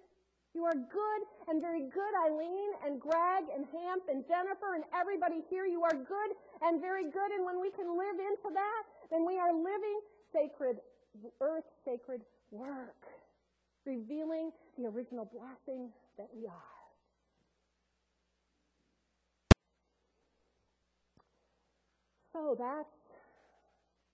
You 0.55 0.65
are 0.65 0.73
good 0.73 1.21
and 1.47 1.61
very 1.61 1.81
good, 1.81 2.13
Eileen 2.25 2.71
and 2.83 2.99
Greg 2.99 3.45
and 3.53 3.63
Hamp 3.71 4.09
and 4.09 4.25
Jennifer 4.27 4.73
and 4.73 4.83
everybody 4.89 5.43
here. 5.51 5.67
You 5.67 5.83
are 5.83 5.93
good 5.93 6.31
and 6.63 6.81
very 6.81 7.03
good. 7.03 7.29
And 7.37 7.45
when 7.45 7.61
we 7.61 7.69
can 7.69 7.95
live 7.95 8.17
into 8.17 8.49
that, 8.55 8.83
then 9.11 9.23
we 9.23 9.37
are 9.37 9.53
living 9.53 9.99
sacred, 10.33 10.77
earth 11.41 11.65
sacred 11.85 12.21
work, 12.49 13.05
revealing 13.85 14.49
the 14.79 14.87
original 14.87 15.25
blessing 15.25 15.89
that 16.17 16.27
we 16.35 16.47
are. 16.47 16.73
So 22.33 22.55
that's 22.57 22.89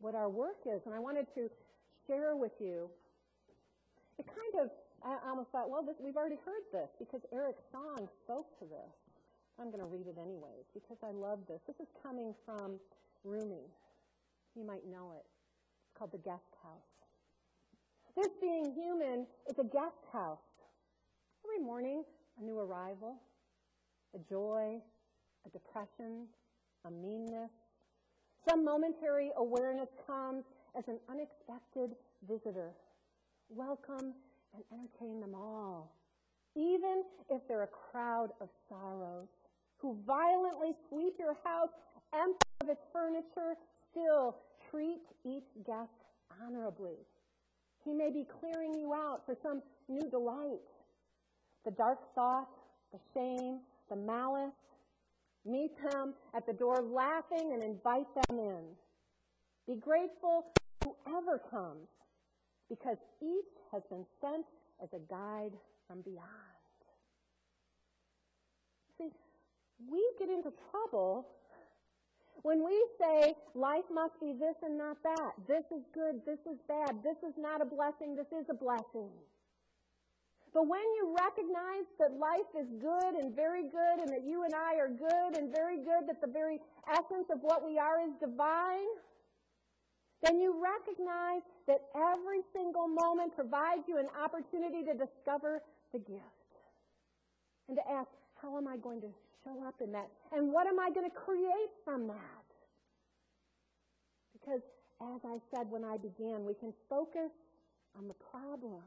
what 0.02 0.13
our 0.13 0.30
work 0.30 0.60
is. 0.66 0.82
And 0.86 0.94
I 0.94 1.00
wanted 1.00 1.28
to 1.36 1.50
share 2.06 2.36
with 2.36 2.52
you 2.60 2.89
it 4.19 4.26
kind 4.28 4.65
of, 4.65 4.71
I 5.04 5.17
almost 5.30 5.49
thought, 5.52 5.69
well, 5.69 5.84
this, 5.84 5.95
we've 5.99 6.15
already 6.15 6.39
heard 6.45 6.63
this 6.71 6.89
because 6.99 7.21
Eric 7.34 7.58
Song 7.71 8.08
spoke 8.23 8.58
to 8.60 8.65
this. 8.65 8.93
I'm 9.60 9.69
going 9.69 9.82
to 9.82 9.89
read 9.89 10.08
it 10.08 10.17
anyways 10.17 10.65
because 10.73 10.97
I 11.04 11.12
love 11.12 11.39
this. 11.47 11.62
This 11.67 11.80
is 11.80 11.88
coming 12.02 12.34
from 12.45 12.80
Rumi. 13.23 13.69
You 14.56 14.65
might 14.65 14.86
know 14.89 15.13
it. 15.15 15.26
It's 15.26 15.97
called 15.97 16.12
The 16.12 16.23
Guest 16.23 16.49
House. 16.63 16.93
This 18.15 18.30
being 18.41 18.73
human 18.73 19.26
is 19.49 19.58
a 19.60 19.63
guest 19.63 20.06
house. 20.12 20.38
Every 21.45 21.63
morning, 21.63 22.04
a 22.39 22.43
new 22.43 22.60
arrival, 22.60 23.17
a 24.15 24.19
joy, 24.30 24.80
a 25.45 25.49
depression, 25.49 26.28
a 26.86 26.91
meanness. 26.91 27.52
Some 28.47 28.63
momentary 28.63 29.32
awareness 29.38 29.89
comes 30.06 30.43
as 30.78 30.88
an 30.88 30.99
unexpected 31.10 31.95
visitor 32.28 32.71
welcome 33.56 34.13
and 34.54 34.63
entertain 34.72 35.20
them 35.20 35.36
all, 35.36 35.96
even 36.56 37.04
if 37.30 37.42
they're 37.48 37.63
a 37.63 37.68
crowd 37.92 38.30
of 38.42 38.50
sorrows 38.68 39.28
who 39.78 39.98
violently 40.08 40.72
sweep 40.89 41.13
your 41.20 41.38
house 41.44 41.70
empty 42.13 42.48
of 42.62 42.70
its 42.70 42.82
furniture, 42.92 43.56
still 43.92 44.38
treat 44.72 45.02
each 45.26 45.48
guest 45.66 45.92
honorably. 46.42 46.98
He 47.84 47.94
may 47.94 48.10
be 48.10 48.26
clearing 48.39 48.74
you 48.74 48.94
out 48.94 49.22
for 49.26 49.36
some 49.44 49.62
new 49.89 50.10
delight. 50.10 50.62
The 51.66 51.72
dark 51.72 52.00
thought, 52.16 52.50
the 52.92 53.00
shame, 53.13 53.60
the 53.89 53.96
malice, 53.96 54.54
meet 55.46 55.72
them 55.92 56.13
at 56.36 56.46
the 56.46 56.54
door 56.54 56.82
laughing 56.82 57.52
and 57.54 57.62
invite 57.62 58.08
them 58.28 58.39
in. 58.39 58.63
Be 59.68 59.76
grateful 59.76 60.46
whoever 60.84 61.39
comes 61.52 61.88
because 62.74 62.98
each 63.22 63.54
has 63.72 63.84
been 63.90 64.06
sent 64.20 64.46
as 64.82 64.90
a 64.94 65.02
guide 65.06 65.54
from 65.88 66.02
beyond. 66.02 66.58
See, 68.98 69.14
we 69.86 70.02
get 70.18 70.30
into 70.30 70.50
trouble 70.72 71.28
when 72.42 72.66
we 72.66 72.74
say 73.00 73.36
life 73.54 73.86
must 73.94 74.20
be 74.20 74.34
this 74.34 74.58
and 74.66 74.76
not 74.76 74.98
that. 75.04 75.38
This 75.48 75.64
is 75.70 75.86
good, 75.94 76.26
this 76.26 76.42
is 76.50 76.58
bad, 76.68 76.98
this 77.06 77.18
is 77.22 77.38
not 77.38 77.62
a 77.62 77.66
blessing, 77.66 78.16
this 78.16 78.32
is 78.34 78.50
a 78.50 78.58
blessing. 78.58 79.14
But 80.54 80.68
when 80.68 80.86
you 80.98 81.16
recognize 81.18 81.86
that 82.00 82.14
life 82.18 82.50
is 82.58 82.68
good 82.82 83.22
and 83.22 83.36
very 83.36 83.64
good, 83.64 84.02
and 84.02 84.10
that 84.10 84.26
you 84.26 84.46
and 84.46 84.54
I 84.54 84.78
are 84.78 84.90
good 84.90 85.38
and 85.38 85.54
very 85.54 85.78
good, 85.78 86.06
that 86.08 86.22
the 86.22 86.30
very 86.30 86.60
essence 86.90 87.30
of 87.34 87.40
what 87.42 87.66
we 87.66 87.78
are 87.78 88.02
is 88.02 88.14
divine, 88.20 88.86
then 90.24 90.40
you 90.40 90.56
recognize 90.56 91.42
that 91.68 91.84
every 91.94 92.40
single 92.56 92.88
moment 92.88 93.36
provides 93.36 93.84
you 93.88 93.98
an 93.98 94.08
opportunity 94.16 94.82
to 94.84 94.94
discover 94.94 95.62
the 95.92 96.00
gift 96.00 96.52
and 97.68 97.78
to 97.78 97.84
ask, 97.92 98.08
how 98.42 98.58
am 98.58 98.68
I 98.68 98.78
going 98.78 99.02
to 99.02 99.12
show 99.44 99.68
up 99.68 99.76
in 99.84 99.92
that? 99.92 100.08
And 100.32 100.52
what 100.52 100.68
am 100.68 100.80
I 100.80 100.90
going 100.90 101.10
to 101.10 101.16
create 101.16 101.72
from 101.84 102.08
that? 102.08 102.48
Because, 104.32 104.62
as 105.02 105.22
I 105.26 105.38
said 105.54 105.68
when 105.70 105.84
I 105.84 105.98
began, 105.98 106.46
we 106.46 106.54
can 106.54 106.74
focus 106.90 107.32
on 107.98 108.08
the 108.08 108.16
problem. 108.32 108.84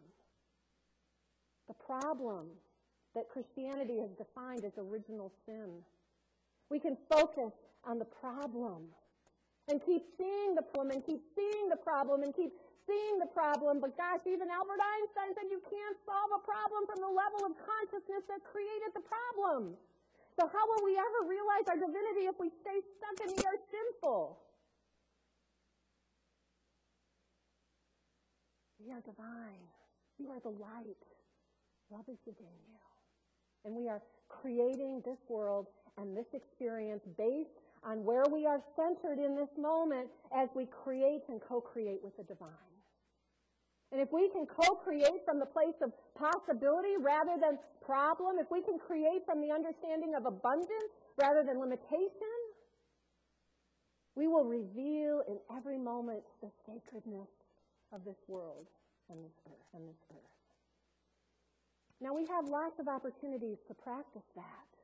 The 1.69 1.75
problem 1.75 2.47
that 3.15 3.29
Christianity 3.29 4.01
has 4.01 4.11
defined 4.17 4.65
as 4.65 4.73
original 4.79 5.33
sin. 5.47 5.83
We 6.71 6.79
can 6.79 6.97
focus 7.11 7.53
on 7.85 7.99
the 7.99 8.05
problem 8.05 8.83
and 9.69 9.83
keep 9.83 10.03
seeing 10.15 10.55
the 10.55 10.63
problem 10.63 10.95
and 10.95 11.03
keep 11.03 11.23
seeing 11.35 11.67
the 11.69 11.77
problem 11.77 12.23
and 12.23 12.31
keep 12.35 12.55
seeing 12.87 13.19
the 13.19 13.27
problem. 13.27 13.83
But 13.83 13.99
gosh, 13.99 14.23
even 14.27 14.47
Albert 14.47 14.79
Einstein 14.79 15.35
said 15.35 15.51
you 15.51 15.59
can't 15.67 15.99
solve 16.07 16.31
a 16.39 16.43
problem 16.43 16.87
from 16.87 17.03
the 17.03 17.11
level 17.11 17.43
of 17.43 17.59
consciousness 17.59 18.23
that 18.31 18.47
created 18.47 18.95
the 18.95 19.03
problem. 19.03 19.75
So 20.39 20.47
how 20.47 20.65
will 20.71 20.85
we 20.87 20.95
ever 20.95 21.27
realize 21.27 21.67
our 21.67 21.81
divinity 21.81 22.31
if 22.31 22.39
we 22.39 22.53
stay 22.63 22.79
stuck 22.79 23.17
in 23.27 23.35
the 23.35 23.43
are 23.43 23.59
sinful? 23.73 24.39
We 28.79 28.93
are 28.95 29.03
divine. 29.03 29.67
You 30.19 30.31
are 30.31 30.41
the 30.41 30.55
light. 30.55 31.03
Love 31.91 32.07
is 32.07 32.23
within 32.25 32.55
you. 32.71 32.79
And 33.65 33.75
we 33.75 33.89
are 33.89 34.01
creating 34.29 35.03
this 35.05 35.19
world 35.29 35.67
and 35.99 36.17
this 36.17 36.27
experience 36.35 37.03
based 37.19 37.66
on 37.87 38.05
where 38.05 38.25
we 38.31 38.47
are 38.47 38.61
centered 38.75 39.23
in 39.23 39.37
this 39.37 39.55
moment 39.57 40.09
as 40.35 40.49
we 40.55 40.67
create 40.67 41.23
and 41.29 41.41
co-create 41.41 42.03
with 42.03 42.17
the 42.17 42.25
divine. 42.25 42.75
And 43.93 44.01
if 44.01 44.11
we 44.13 44.29
can 44.35 44.45
co-create 44.45 45.23
from 45.25 45.39
the 45.39 45.47
place 45.47 45.79
of 45.81 45.93
possibility 46.19 46.99
rather 46.99 47.39
than 47.41 47.59
problem, 47.81 48.37
if 48.41 48.51
we 48.51 48.61
can 48.61 48.79
create 48.79 49.23
from 49.25 49.41
the 49.41 49.55
understanding 49.55 50.19
of 50.19 50.27
abundance 50.27 50.91
rather 51.17 51.45
than 51.47 51.61
limitation, 51.61 52.35
we 54.17 54.27
will 54.27 54.45
reveal 54.45 55.23
in 55.29 55.39
every 55.57 55.79
moment 55.79 56.25
the 56.43 56.51
sacredness 56.67 57.31
of 57.93 58.05
this 58.05 58.19
world 58.27 58.67
and 59.09 59.23
this 59.23 59.39
earth 59.47 59.71
and 59.75 59.87
this 59.87 60.03
earth. 60.11 60.37
Now 62.01 62.13
we 62.13 62.27
have 62.27 62.49
lots 62.49 62.81
of 62.81 62.89
opportunities 62.89 63.59
to 63.69 63.75
practice 63.75 64.27
that. 64.35 64.76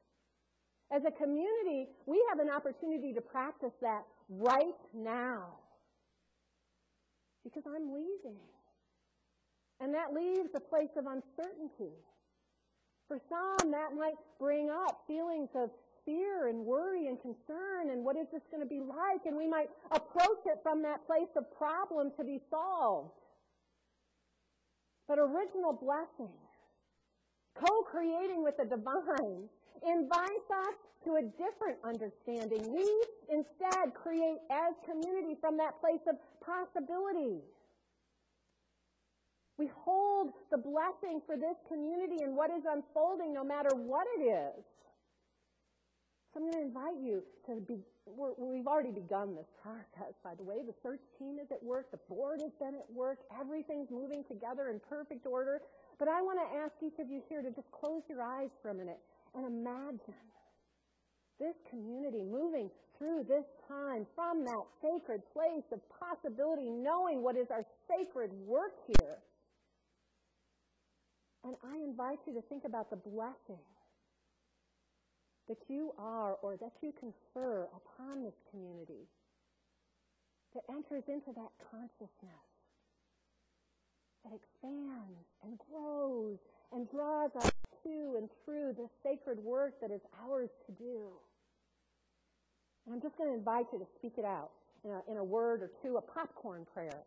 As 0.94 1.02
a 1.06 1.10
community, 1.10 1.88
we 2.04 2.22
have 2.28 2.38
an 2.38 2.50
opportunity 2.50 3.14
to 3.14 3.20
practice 3.20 3.72
that 3.80 4.02
right 4.28 4.76
now. 4.94 5.46
Because 7.44 7.62
I'm 7.66 7.92
leaving. 7.92 8.38
And 9.80 9.94
that 9.94 10.12
leaves 10.12 10.50
a 10.54 10.60
place 10.60 10.92
of 10.96 11.06
uncertainty. 11.06 11.96
For 13.08 13.18
some, 13.28 13.70
that 13.72 13.96
might 13.96 14.14
bring 14.38 14.70
up 14.70 15.02
feelings 15.06 15.48
of 15.54 15.70
fear 16.04 16.48
and 16.48 16.58
worry 16.64 17.08
and 17.08 17.20
concern 17.20 17.90
and 17.90 18.04
what 18.04 18.16
is 18.16 18.26
this 18.32 18.42
going 18.50 18.62
to 18.62 18.68
be 18.68 18.80
like? 18.80 19.24
And 19.24 19.36
we 19.36 19.48
might 19.48 19.70
approach 19.90 20.44
it 20.46 20.58
from 20.62 20.82
that 20.82 21.06
place 21.06 21.30
of 21.36 21.44
problem 21.56 22.10
to 22.18 22.24
be 22.24 22.40
solved. 22.50 23.12
But 25.08 25.18
original 25.18 25.72
blessing, 25.72 26.32
co-creating 27.54 28.42
with 28.42 28.56
the 28.56 28.64
divine, 28.64 29.48
invites 29.80 30.48
us 30.50 30.76
to 31.04 31.16
a 31.16 31.22
different 31.22 31.78
understanding. 31.84 32.62
We 32.72 32.86
instead 33.28 33.94
create 33.94 34.38
as 34.50 34.74
community 34.86 35.36
from 35.40 35.56
that 35.58 35.80
place 35.80 36.02
of 36.08 36.16
possibility. 36.44 37.42
We 39.58 39.70
hold 39.84 40.30
the 40.50 40.58
blessing 40.58 41.20
for 41.26 41.36
this 41.36 41.56
community 41.68 42.22
and 42.22 42.36
what 42.36 42.50
is 42.50 42.62
unfolding 42.68 43.34
no 43.34 43.44
matter 43.44 43.70
what 43.74 44.06
it 44.18 44.22
is. 44.22 44.64
So 46.32 46.40
I'm 46.40 46.50
going 46.50 46.54
to 46.54 46.66
invite 46.66 46.96
you 47.02 47.22
to 47.46 47.60
be, 47.60 47.76
we 48.08 48.56
have 48.56 48.66
already 48.66 48.90
begun 48.90 49.34
this 49.34 49.50
process, 49.60 50.16
by 50.24 50.34
the 50.34 50.42
way. 50.42 50.64
The 50.64 50.72
search 50.82 51.02
team 51.18 51.36
is 51.38 51.52
at 51.52 51.62
work, 51.62 51.90
the 51.90 52.00
board 52.08 52.40
has 52.40 52.52
been 52.58 52.74
at 52.74 52.88
work, 52.88 53.18
everything's 53.38 53.90
moving 53.90 54.24
together 54.24 54.70
in 54.70 54.80
perfect 54.88 55.26
order. 55.26 55.60
But 55.98 56.08
I 56.08 56.22
want 56.22 56.40
to 56.40 56.48
ask 56.56 56.72
each 56.80 56.98
of 56.98 57.10
you 57.10 57.20
here 57.28 57.42
to 57.42 57.50
just 57.50 57.70
close 57.70 58.00
your 58.08 58.22
eyes 58.22 58.48
for 58.62 58.70
a 58.70 58.74
minute 58.74 58.98
and 59.34 59.46
imagine 59.46 60.28
this 61.38 61.54
community 61.70 62.22
moving 62.22 62.70
through 62.98 63.24
this 63.28 63.44
time 63.66 64.06
from 64.14 64.44
that 64.44 64.62
sacred 64.80 65.22
place 65.32 65.64
of 65.72 65.80
possibility, 65.98 66.70
knowing 66.70 67.22
what 67.22 67.36
is 67.36 67.50
our 67.50 67.64
sacred 67.88 68.30
work 68.46 68.74
here. 68.86 69.18
And 71.44 71.56
I 71.64 71.76
invite 71.76 72.18
you 72.26 72.34
to 72.34 72.42
think 72.42 72.64
about 72.64 72.90
the 72.90 72.96
blessing 72.96 73.66
that 75.48 75.58
you 75.68 75.92
are 75.98 76.34
or 76.42 76.56
that 76.56 76.72
you 76.80 76.92
confer 76.92 77.66
upon 77.74 78.22
this 78.22 78.38
community 78.50 79.08
that 80.54 80.62
enters 80.70 81.02
into 81.08 81.32
that 81.34 81.50
consciousness 81.70 82.46
that 84.24 84.32
expands 84.32 85.26
and 85.42 85.58
grows 85.58 86.38
and 86.72 86.88
draws 86.90 87.30
us 87.34 87.50
to 87.84 88.14
and 88.18 88.28
through 88.44 88.74
the 88.76 88.88
sacred 89.02 89.38
work 89.38 89.80
that 89.80 89.90
is 89.90 90.00
ours 90.26 90.50
to 90.66 90.72
do. 90.72 91.08
And 92.86 92.94
I'm 92.94 93.00
just 93.00 93.16
going 93.16 93.30
to 93.30 93.36
invite 93.36 93.66
you 93.72 93.78
to 93.78 93.86
speak 93.98 94.14
it 94.18 94.24
out 94.24 94.50
in 94.84 94.90
a, 94.90 95.00
in 95.10 95.18
a 95.18 95.24
word 95.24 95.62
or 95.62 95.70
two, 95.82 95.96
a 95.96 96.00
popcorn 96.00 96.66
prayer. 96.74 97.04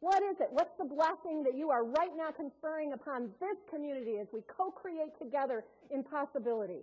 What 0.00 0.22
is 0.22 0.36
it? 0.40 0.48
What's 0.50 0.76
the 0.78 0.84
blessing 0.84 1.42
that 1.44 1.56
you 1.56 1.70
are 1.70 1.84
right 1.84 2.14
now 2.16 2.30
conferring 2.30 2.92
upon 2.92 3.30
this 3.40 3.58
community 3.68 4.18
as 4.20 4.28
we 4.32 4.40
co-create 4.46 5.18
together 5.20 5.64
in? 5.90 6.82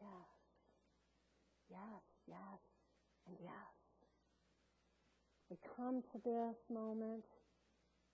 Yes. 0.00 0.28
Yes, 1.70 2.02
yes, 2.28 2.60
and 3.26 3.36
yes. 3.42 3.74
We 5.50 5.56
come 5.76 6.02
to 6.12 6.18
this 6.24 6.56
moment 6.72 7.24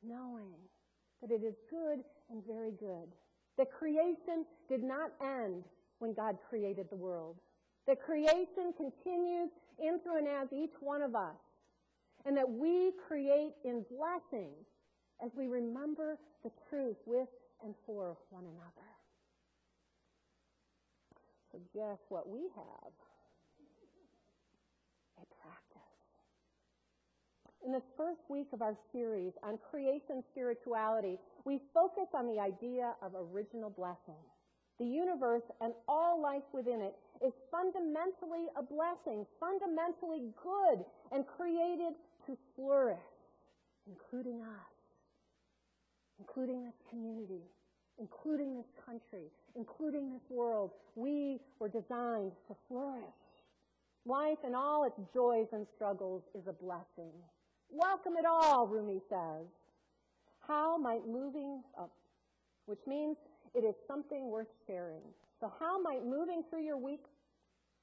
knowing 0.03 0.57
that 1.21 1.31
it 1.31 1.43
is 1.45 1.55
good 1.69 2.01
and 2.31 2.43
very 2.47 2.73
good. 2.73 3.09
That 3.59 3.73
creation 3.73 4.45
did 4.69 4.83
not 4.83 5.13
end 5.23 5.65
when 5.99 6.15
God 6.15 6.37
created 6.49 6.87
the 6.91 6.97
world. 6.97 7.37
That 7.87 8.03
creation 8.03 8.73
continues 8.77 9.51
in 9.79 10.01
through 10.01 10.19
and 10.19 10.29
as 10.29 10.49
each 10.53 10.75
one 10.81 11.03
of 11.03 11.15
us. 11.15 11.37
And 12.27 12.37
that 12.37 12.49
we 12.49 12.93
create 13.09 13.53
in 13.65 13.85
blessing 13.91 14.51
as 15.25 15.31
we 15.37 15.47
remember 15.47 16.19
the 16.45 16.51
truth 16.69 16.97
with 17.07 17.29
and 17.65 17.75
for 17.87 18.17
one 18.31 18.45
another. 18.45 18.89
So 21.53 21.59
guess 21.75 21.99
what 22.09 22.29
we 22.29 22.41
have? 22.55 22.93
A 25.19 25.27
practice. 25.43 25.81
In 27.65 27.73
this 27.73 27.83
first 27.97 28.21
week 28.31 28.49
of 28.53 28.63
our 28.63 28.77
series 28.91 29.33
on 29.43 29.59
creation 29.71 30.25
spirituality, 30.33 31.19
we 31.45 31.61
focus 31.75 32.09
on 32.15 32.27
the 32.27 32.41
idea 32.41 32.95
of 33.03 33.13
original 33.15 33.69
blessing. 33.69 34.21
The 34.79 34.87
universe 34.87 35.43
and 35.61 35.75
all 35.87 36.23
life 36.23 36.49
within 36.55 36.81
it 36.81 36.95
is 37.23 37.35
fundamentally 37.51 38.49
a 38.57 38.63
blessing, 38.63 39.27
fundamentally 39.39 40.33
good, 40.43 40.85
and 41.13 41.27
created 41.27 41.93
to 42.27 42.39
flourish, 42.57 42.99
including 43.87 44.41
us, 44.41 44.73
including 46.19 46.65
this 46.65 46.81
community, 46.89 47.45
including 47.99 48.57
this 48.57 48.73
country, 48.87 49.29
including 49.55 50.11
this 50.15 50.25
world. 50.31 50.71
We 50.97 51.41
were 51.59 51.69
designed 51.69 52.33
to 52.49 52.57
flourish. 52.69 53.05
Life 54.07 54.39
and 54.47 54.57
all 54.57 54.85
its 54.85 54.99
joys 55.13 55.49
and 55.53 55.67
struggles 55.77 56.23
is 56.35 56.47
a 56.47 56.55
blessing. 56.55 57.13
Welcome 57.73 58.15
it 58.19 58.25
all, 58.27 58.67
Rumi 58.67 59.01
says. 59.09 59.47
How 60.47 60.77
might 60.77 61.07
moving 61.07 61.63
up, 61.79 61.93
which 62.67 62.81
means 62.87 63.17
it 63.55 63.65
is 63.65 63.75
something 63.87 64.29
worth 64.29 64.49
sharing. 64.67 65.03
So 65.41 65.53
how 65.59 65.81
might 65.81 66.05
moving 66.05 66.43
through 66.51 66.65
your 66.65 66.77
week 66.77 67.05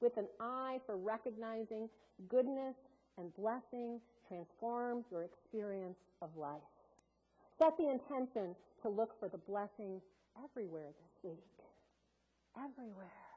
with 0.00 0.16
an 0.16 0.26
eye 0.40 0.78
for 0.86 0.96
recognizing 0.96 1.88
goodness 2.28 2.74
and 3.16 3.34
blessing 3.34 4.00
transform 4.28 5.04
your 5.10 5.24
experience 5.24 5.98
of 6.20 6.36
life? 6.36 6.60
Set 7.58 7.76
the 7.78 7.90
intention 7.90 8.54
to 8.82 8.88
look 8.88 9.18
for 9.18 9.28
the 9.28 9.38
blessing 9.38 10.00
everywhere 10.44 10.90
this 11.00 11.32
week. 11.32 11.64
Everywhere 12.56 13.27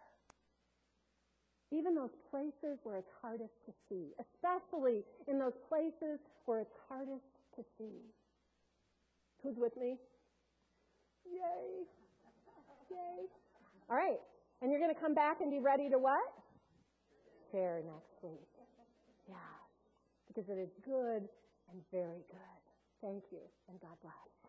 even 1.72 1.96
those 1.96 2.16
places 2.30 2.80
where 2.84 2.98
it's 2.98 3.10
hardest 3.22 3.54
to 3.66 3.72
see, 3.88 4.12
especially 4.20 5.04
in 5.28 5.40
those 5.40 5.56
places 5.68 6.20
where 6.46 6.60
it's 6.60 6.76
hardest 6.88 7.26
to 7.56 7.64
see. 7.78 8.04
Who's 9.44 9.58
with 9.58 9.76
me? 9.78 9.98
Yay. 11.26 11.88
Yay. 12.92 13.26
All 13.90 13.96
right. 13.96 14.20
And 14.62 14.70
you're 14.70 14.80
going 14.80 14.94
to 14.94 15.00
come 15.00 15.16
back 15.16 15.42
and 15.42 15.50
be 15.50 15.60
ready 15.60 15.90
to 15.90 15.98
what? 15.98 16.22
Share 17.52 17.82
next 17.84 18.22
week. 18.22 18.48
Yeah. 19.28 19.36
Because 20.28 20.50
it 20.50 20.60
is 20.60 20.70
good 20.86 21.28
and 21.72 21.82
very 21.92 22.24
good. 22.30 22.62
Thank 23.02 23.24
you, 23.32 23.42
and 23.68 23.80
God 23.82 23.98
bless. 24.02 24.41